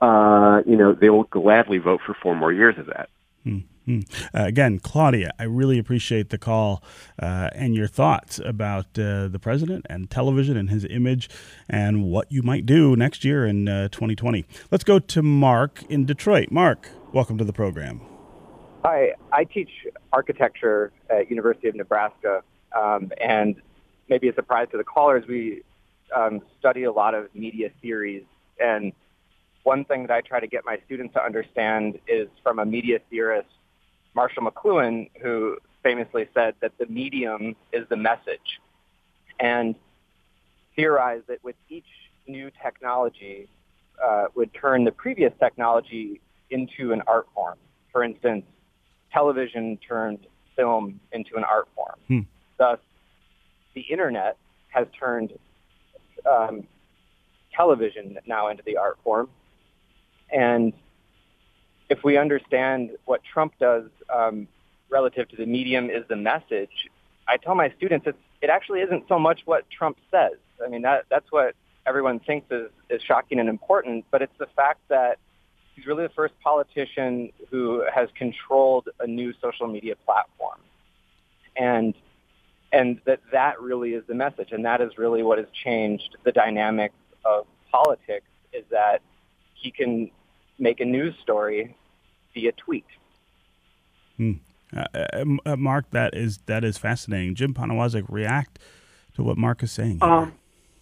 uh, 0.00 0.62
you 0.66 0.76
know, 0.76 0.92
they 0.92 1.10
will 1.10 1.24
gladly 1.24 1.78
vote 1.78 2.00
for 2.04 2.14
four 2.14 2.34
more 2.34 2.52
years 2.52 2.78
of 2.78 2.86
that. 2.86 3.08
Mm-hmm. 3.46 4.00
Uh, 4.34 4.44
again, 4.44 4.78
Claudia, 4.78 5.30
I 5.38 5.44
really 5.44 5.78
appreciate 5.78 6.30
the 6.30 6.38
call 6.38 6.82
uh, 7.20 7.50
and 7.54 7.74
your 7.74 7.86
thoughts 7.86 8.40
about 8.42 8.98
uh, 8.98 9.28
the 9.28 9.38
president 9.38 9.84
and 9.90 10.10
television 10.10 10.56
and 10.56 10.70
his 10.70 10.86
image 10.86 11.28
and 11.68 12.04
what 12.04 12.32
you 12.32 12.42
might 12.42 12.64
do 12.64 12.96
next 12.96 13.24
year 13.24 13.44
in 13.44 13.66
2020. 13.66 14.40
Uh, 14.40 14.44
Let's 14.70 14.84
go 14.84 14.98
to 14.98 15.22
Mark 15.22 15.82
in 15.90 16.06
Detroit. 16.06 16.50
Mark, 16.50 16.88
welcome 17.12 17.36
to 17.36 17.44
the 17.44 17.52
program. 17.52 18.00
Hi, 18.84 19.14
I 19.32 19.44
teach 19.44 19.86
architecture 20.12 20.92
at 21.10 21.30
University 21.30 21.68
of 21.68 21.74
Nebraska, 21.74 22.42
um, 22.74 23.12
and 23.20 23.56
maybe 24.08 24.28
a 24.28 24.34
surprise 24.34 24.68
to 24.72 24.76
the 24.76 24.84
callers, 24.84 25.24
we 25.26 25.62
um, 26.14 26.40
study 26.58 26.84
a 26.84 26.92
lot 26.92 27.14
of 27.14 27.34
media 27.34 27.70
theories. 27.80 28.24
And 28.60 28.92
one 29.62 29.84
thing 29.84 30.02
that 30.06 30.10
I 30.10 30.20
try 30.20 30.40
to 30.40 30.46
get 30.46 30.64
my 30.64 30.78
students 30.84 31.14
to 31.14 31.24
understand 31.24 31.98
is 32.06 32.28
from 32.42 32.58
a 32.58 32.66
media 32.66 32.98
theorist, 33.10 33.48
Marshall 34.14 34.44
McLuhan, 34.44 35.10
who 35.20 35.58
famously 35.82 36.28
said 36.34 36.54
that 36.60 36.72
the 36.78 36.86
medium 36.86 37.56
is 37.72 37.86
the 37.88 37.96
message, 37.96 38.60
and 39.40 39.74
theorized 40.76 41.26
that 41.28 41.42
with 41.42 41.56
each 41.68 41.86
new 42.26 42.50
technology 42.62 43.48
uh, 44.02 44.26
would 44.34 44.52
turn 44.54 44.84
the 44.84 44.92
previous 44.92 45.32
technology 45.38 46.20
into 46.50 46.92
an 46.92 47.02
art 47.06 47.26
form. 47.34 47.58
For 47.92 48.02
instance, 48.02 48.44
television 49.12 49.78
turned 49.86 50.26
film 50.56 51.00
into 51.12 51.36
an 51.36 51.44
art 51.44 51.68
form. 51.74 51.98
Hmm. 52.08 52.20
Thus, 52.58 52.78
the 53.74 53.82
internet 53.82 54.36
has 54.68 54.86
turned 54.98 55.38
um, 56.30 56.66
television 57.52 58.18
now 58.26 58.48
into 58.48 58.62
the 58.64 58.76
art 58.76 58.98
form. 59.04 59.28
And 60.32 60.72
if 61.88 62.02
we 62.02 62.16
understand 62.16 62.90
what 63.04 63.22
Trump 63.22 63.54
does 63.60 63.84
um, 64.12 64.48
relative 64.90 65.28
to 65.28 65.36
the 65.36 65.46
medium 65.46 65.90
is 65.90 66.04
the 66.08 66.16
message, 66.16 66.88
I 67.28 67.36
tell 67.36 67.54
my 67.54 67.70
students 67.76 68.06
it's, 68.06 68.18
it 68.40 68.50
actually 68.50 68.80
isn't 68.80 69.04
so 69.08 69.18
much 69.18 69.42
what 69.44 69.68
Trump 69.70 69.98
says. 70.10 70.38
I 70.64 70.68
mean, 70.68 70.82
that, 70.82 71.04
that's 71.10 71.30
what 71.30 71.54
everyone 71.86 72.20
thinks 72.20 72.50
is, 72.50 72.70
is 72.90 73.02
shocking 73.02 73.38
and 73.38 73.48
important, 73.48 74.04
but 74.10 74.22
it's 74.22 74.36
the 74.38 74.48
fact 74.56 74.80
that 74.88 75.18
he's 75.74 75.86
really 75.86 76.04
the 76.04 76.12
first 76.14 76.34
politician 76.40 77.30
who 77.50 77.84
has 77.92 78.08
controlled 78.14 78.88
a 79.00 79.06
new 79.06 79.32
social 79.40 79.66
media 79.66 79.94
platform. 80.04 80.60
And 81.56 81.94
and 82.74 83.00
that 83.06 83.20
that 83.30 83.60
really 83.60 83.94
is 83.94 84.04
the 84.08 84.14
message 84.14 84.50
and 84.50 84.64
that 84.64 84.80
is 84.80 84.98
really 84.98 85.22
what 85.22 85.38
has 85.38 85.46
changed 85.52 86.16
the 86.24 86.32
dynamics 86.32 86.94
of 87.24 87.46
politics 87.70 88.26
is 88.52 88.64
that 88.70 89.00
he 89.54 89.70
can 89.70 90.10
make 90.58 90.80
a 90.80 90.84
news 90.84 91.14
story 91.22 91.76
via 92.34 92.52
tweet. 92.52 92.84
Hmm. 94.16 94.32
Uh, 94.76 94.84
uh, 94.94 95.24
uh 95.46 95.56
Mark, 95.56 95.90
that 95.90 96.14
is 96.14 96.38
that 96.46 96.64
is 96.64 96.76
fascinating. 96.76 97.34
Jim 97.34 97.54
Poniewozik, 97.54 98.04
react 98.08 98.58
to 99.14 99.22
what 99.22 99.38
Mark 99.38 99.62
is 99.62 99.70
saying. 99.70 99.98
Um, 100.02 100.34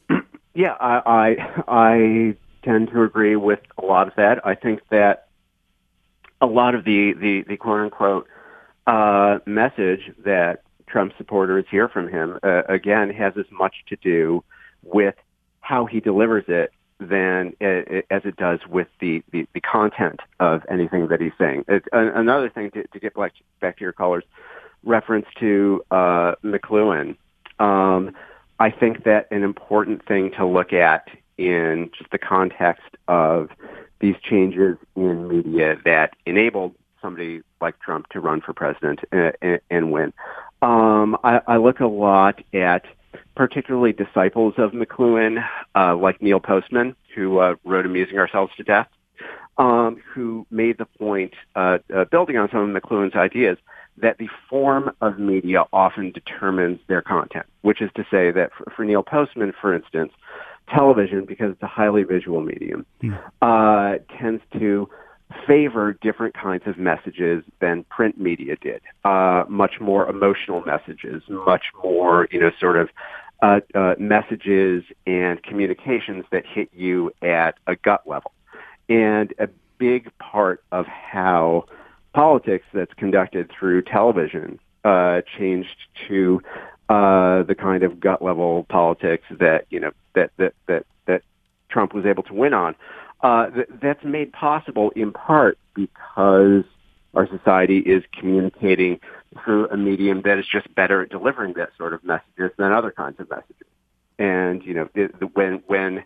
yeah, 0.55 0.77
I, 0.81 1.03
I 1.07 1.63
I 1.69 2.37
tend 2.63 2.89
to 2.89 3.03
agree 3.03 3.37
with 3.37 3.61
a 3.77 3.85
lot 3.85 4.09
of 4.09 4.15
that. 4.17 4.47
I 4.47 4.55
think 4.55 4.81
that 4.91 5.29
a 6.41 6.47
lot 6.47 6.75
of 6.75 6.85
the, 6.85 7.13
the, 7.13 7.45
the 7.47 7.57
quote 7.57 7.81
unquote 7.81 8.27
uh, 8.87 9.39
message 9.47 10.13
that 10.25 10.63
Trump 10.93 11.15
supporters 11.17 11.65
hear 11.71 11.89
from 11.89 12.09
him, 12.09 12.39
uh, 12.43 12.63
again, 12.69 13.11
has 13.11 13.33
as 13.39 13.47
much 13.51 13.77
to 13.89 13.97
do 13.97 14.45
with 14.83 15.15
how 15.61 15.87
he 15.87 16.01
delivers 16.01 16.45
it 16.49 16.71
than 17.01 17.55
uh, 17.61 18.03
as 18.11 18.23
it 18.25 18.37
does 18.37 18.61
with 18.69 18.89
the, 19.01 19.23
the, 19.33 19.47
the, 19.55 19.61
content 19.61 20.21
of 20.39 20.63
anything 20.71 21.09
that 21.09 21.21
he's 21.21 21.33
saying. 21.39 21.65
It, 21.67 21.85
another 21.93 22.49
thing 22.49 22.71
to, 22.73 22.87
to 22.87 23.01
get 23.01 23.15
back, 23.15 23.33
back 23.61 23.79
to 23.79 23.85
your 23.85 23.93
callers, 23.93 24.23
reference 24.85 25.27
to 25.41 25.83
uh, 25.91 26.35
McLuhan. 26.45 27.17
Um, 27.59 28.15
I 28.61 28.71
think 28.71 29.05
that 29.05 29.29
an 29.33 29.43
important 29.43 30.07
thing 30.07 30.31
to 30.33 30.47
look 30.47 30.73
at 30.73 31.09
in 31.39 31.91
just 31.99 32.11
the 32.11 32.19
context 32.19 32.97
of 33.09 33.49
these 34.01 34.17
changes 34.23 34.77
in 34.95 35.27
media 35.27 35.79
that 35.85 36.15
enabled 36.27 36.75
somebody 37.01 37.41
like 37.61 37.79
Trump 37.81 38.09
to 38.11 38.21
run 38.21 38.41
for 38.41 38.53
president 38.53 39.01
and, 39.11 39.61
and 39.71 39.91
win. 39.91 40.13
Um, 40.63 41.17
I, 41.25 41.41
I 41.47 41.57
look 41.57 41.81
a 41.81 41.87
lot 41.87 42.41
at 42.55 42.85
particularly 43.35 43.93
disciples 43.93 44.55
of 44.59 44.71
McLuhan, 44.73 45.45
uh, 45.75 45.97
like 45.97 46.23
Neil 46.23 46.41
Postman, 46.41 46.95
who 47.15 47.39
uh, 47.39 47.57
wrote 47.65 47.85
Amusing 47.85 48.19
Ourselves 48.19 48.53
to 48.57 48.63
Death, 48.63 48.89
um, 49.59 50.01
who 50.15 50.47
made 50.51 50.79
the 50.79 50.85
point, 50.85 51.35
uh, 51.57 51.79
uh, 51.95 52.05
building 52.05 52.37
on 52.37 52.49
some 52.51 52.75
of 52.75 52.83
McLuhan's 52.83 53.17
ideas, 53.17 53.59
that 53.99 54.19
the 54.19 54.29
form 54.49 54.91
of 55.01 55.19
media 55.19 55.65
often 55.73 56.13
determines 56.13 56.79
their 56.87 57.03
content, 57.03 57.45
which 57.63 57.83
is 57.83 57.91
to 57.97 58.05
say 58.11 58.31
that 58.31 58.51
for, 58.57 58.73
for 58.75 58.85
Neil 58.85 59.03
Postman, 59.03 59.53
for 59.61 59.75
instance, 59.75 60.13
television, 60.73 61.25
because 61.25 61.53
it's 61.53 61.63
a 61.63 61.67
highly 61.67 62.05
visual 62.05 62.41
medium, 62.41 62.87
mm. 63.03 63.19
uh, 63.43 63.99
tends 64.19 64.43
to 64.53 64.89
favor 65.47 65.93
different 65.93 66.35
kinds 66.35 66.63
of 66.67 66.79
messages 66.79 67.45
than 67.61 67.85
print 67.85 68.19
media 68.19 68.57
did. 68.61 68.83
Uh, 69.05 69.45
much 69.49 69.81
more 69.81 70.09
emotional 70.09 70.63
messages, 70.65 71.23
much 71.29 71.65
more, 71.83 72.29
you 72.31 72.41
know, 72.41 72.51
sort 72.59 72.77
of 72.77 72.89
uh, 73.43 73.61
uh, 73.75 73.95
messages 73.99 74.85
and 75.07 75.43
communications 75.43 76.25
that 76.31 76.45
hit 76.47 76.69
you 76.73 77.11
at 77.23 77.57
a 77.67 77.77
gut 77.77 78.03
level. 78.07 78.33
And 78.89 79.35
a 79.39 79.49
big 79.79 80.11
part 80.19 80.63
of 80.71 80.87
how 80.87 81.65
politics 82.13 82.67
that's 82.73 82.93
conducted 82.95 83.51
through 83.51 83.83
television 83.83 84.59
uh, 84.85 85.23
changed 85.39 85.77
to 86.09 86.41
uh, 86.89 87.43
the 87.43 87.55
kind 87.55 87.83
of 87.83 87.99
gut 87.99 88.23
level 88.23 88.65
politics 88.69 89.25
that 89.31 89.65
you 89.71 89.81
know 89.81 89.93
that 90.15 90.31
that 90.37 90.55
that 90.67 90.85
that 91.07 91.23
Trump 91.69 91.95
was 91.95 92.05
able 92.05 92.23
to 92.25 92.35
win 92.35 92.53
on. 92.53 92.75
Uh, 93.23 93.51
th- 93.51 93.69
that's 93.81 94.05
made 94.05 94.33
possible 94.33 94.91
in 94.97 95.13
part 95.13 95.57
because 95.75 96.65
our 97.15 97.29
society 97.29 97.79
is 97.79 98.03
communicating 98.19 98.99
through 99.45 99.69
a 99.69 99.77
medium 99.77 100.23
that 100.23 100.39
is 100.39 100.47
just 100.47 100.73
better 100.75 101.03
at 101.03 101.11
delivering 101.11 101.53
that 101.55 101.71
sort 101.79 101.93
of 101.93 102.03
messages 102.05 102.51
than 102.57 102.73
other 102.73 102.91
kinds 102.91 103.21
of 103.21 103.31
messages. 103.31 103.67
And 104.19 104.63
you 104.65 104.75
know, 104.75 104.89
it, 104.95 105.13
when 105.35 105.63
when 105.67 106.05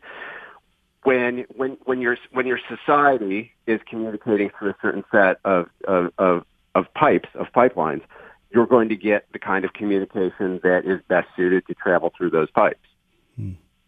when 1.05 1.47
when 1.55 1.79
when 1.85 2.01
your 2.01 2.17
when 2.33 2.47
your 2.47 2.61
society 2.69 3.53
is 3.67 3.81
communicating 3.89 4.51
through 4.59 4.71
a 4.71 4.77
certain 4.83 5.05
set 5.11 5.39
of 5.45 5.69
of 5.87 6.13
of, 6.19 6.45
of 6.75 6.93
pipes 6.95 7.29
of 7.35 7.47
pipelines, 7.55 8.03
you're 8.51 8.67
going 8.67 8.89
to 8.89 8.97
get 8.97 9.27
the 9.33 9.39
kind 9.39 9.65
of 9.65 9.73
communication 9.73 10.61
that 10.63 10.83
is 10.85 11.01
best 11.09 11.29
suited 11.37 11.67
to 11.67 11.75
travel 11.75 12.13
through 12.17 12.31
those 12.31 12.51
pipes. 12.51 12.87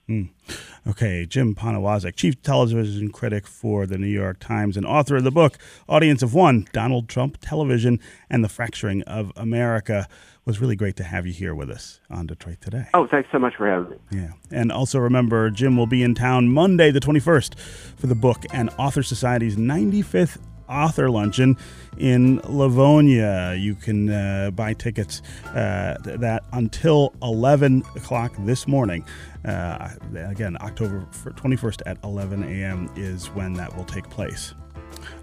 Mm-hmm. 0.09 0.90
Okay, 0.90 1.27
Jim 1.27 1.55
Poniewozik, 1.55 2.16
chief 2.16 2.40
television 2.40 3.11
critic 3.11 3.47
for 3.47 3.85
the 3.87 3.99
New 3.99 4.07
York 4.07 4.38
Times 4.40 4.77
and 4.77 4.87
author 4.87 5.16
of 5.16 5.25
the 5.25 5.31
book 5.31 5.59
Audience 5.87 6.23
of 6.23 6.33
One 6.33 6.66
Donald 6.73 7.11
Trump 7.11 7.37
Television 7.42 8.01
and 8.31 8.42
the 8.42 8.49
Fracturing 8.49 9.03
of 9.03 9.31
America. 9.37 10.09
It 10.09 10.47
was 10.47 10.61
really 10.62 10.77
great 10.77 10.97
to 10.97 11.05
have 11.05 11.27
you 11.27 11.35
here 11.35 11.55
with 11.55 11.68
us 11.71 12.01
on 12.09 12.27
Detroit 12.27 12.62
Today. 12.62 12.87
Oh, 12.94 13.07
thanks 13.07 13.29
so 13.31 13.38
much 13.38 13.57
for 13.57 13.68
having 13.68 13.90
me. 13.90 13.97
Yeah. 14.11 14.31
And 14.51 14.73
also 14.73 14.99
remember, 14.99 15.51
Jim 15.51 15.77
will 15.77 15.87
be 15.87 16.03
in 16.03 16.14
town 16.14 16.49
Monday, 16.49 16.90
the 16.90 17.01
21st, 17.01 17.59
for 17.99 18.07
the 18.07 18.14
book 18.14 18.47
and 18.55 18.71
Author 18.79 19.03
Society's 19.03 19.57
95th 19.57 20.38
author 20.68 21.11
luncheon 21.11 21.57
in 21.96 22.40
Livonia. 22.44 23.54
You 23.54 23.74
can 23.74 24.11
uh, 24.11 24.50
buy 24.52 24.74
tickets 24.74 25.22
uh, 25.46 25.96
that 26.04 26.44
until 26.52 27.14
11 27.22 27.83
o'clock 27.96 28.33
this 28.40 28.66
morning. 28.66 29.04
Uh, 29.44 29.90
again, 30.14 30.57
October 30.61 31.07
21st 31.12 31.83
at 31.87 31.98
11 32.04 32.44
a.m. 32.44 32.90
is 32.96 33.26
when 33.31 33.54
that 33.54 33.74
will 33.76 33.85
take 33.85 34.09
place. 34.11 34.54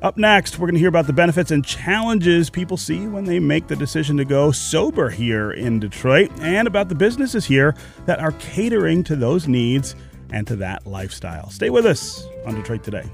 Up 0.02 0.18
next, 0.18 0.60
we're 0.60 0.68
going 0.68 0.76
to 0.76 0.80
hear 0.80 0.90
about 0.90 1.08
the 1.08 1.14
benefits 1.14 1.52
and 1.52 1.66
challenges 1.66 2.50
people 2.50 2.78
see 2.78 3.08
when 3.08 3.26
they 3.26 3.40
make 3.40 3.68
the 3.68 3.76
decision 3.76 4.18
to 4.18 4.26
go 4.26 4.52
sober 4.52 5.10
here 5.10 5.52
in 5.52 5.80
Detroit, 5.80 6.32
and 6.42 6.68
about 6.68 6.90
the 6.90 6.96
businesses 6.96 7.46
here 7.46 7.76
that 8.06 8.20
are 8.20 8.32
catering 8.34 9.04
to 9.06 9.16
those 9.16 9.48
needs 9.48 9.96
and 10.32 10.46
to 10.48 10.56
that 10.58 10.86
lifestyle. 10.86 11.50
Stay 11.50 11.70
with 11.70 11.86
us 11.86 12.26
on 12.46 12.56
Detroit 12.56 12.84
Today. 12.84 13.10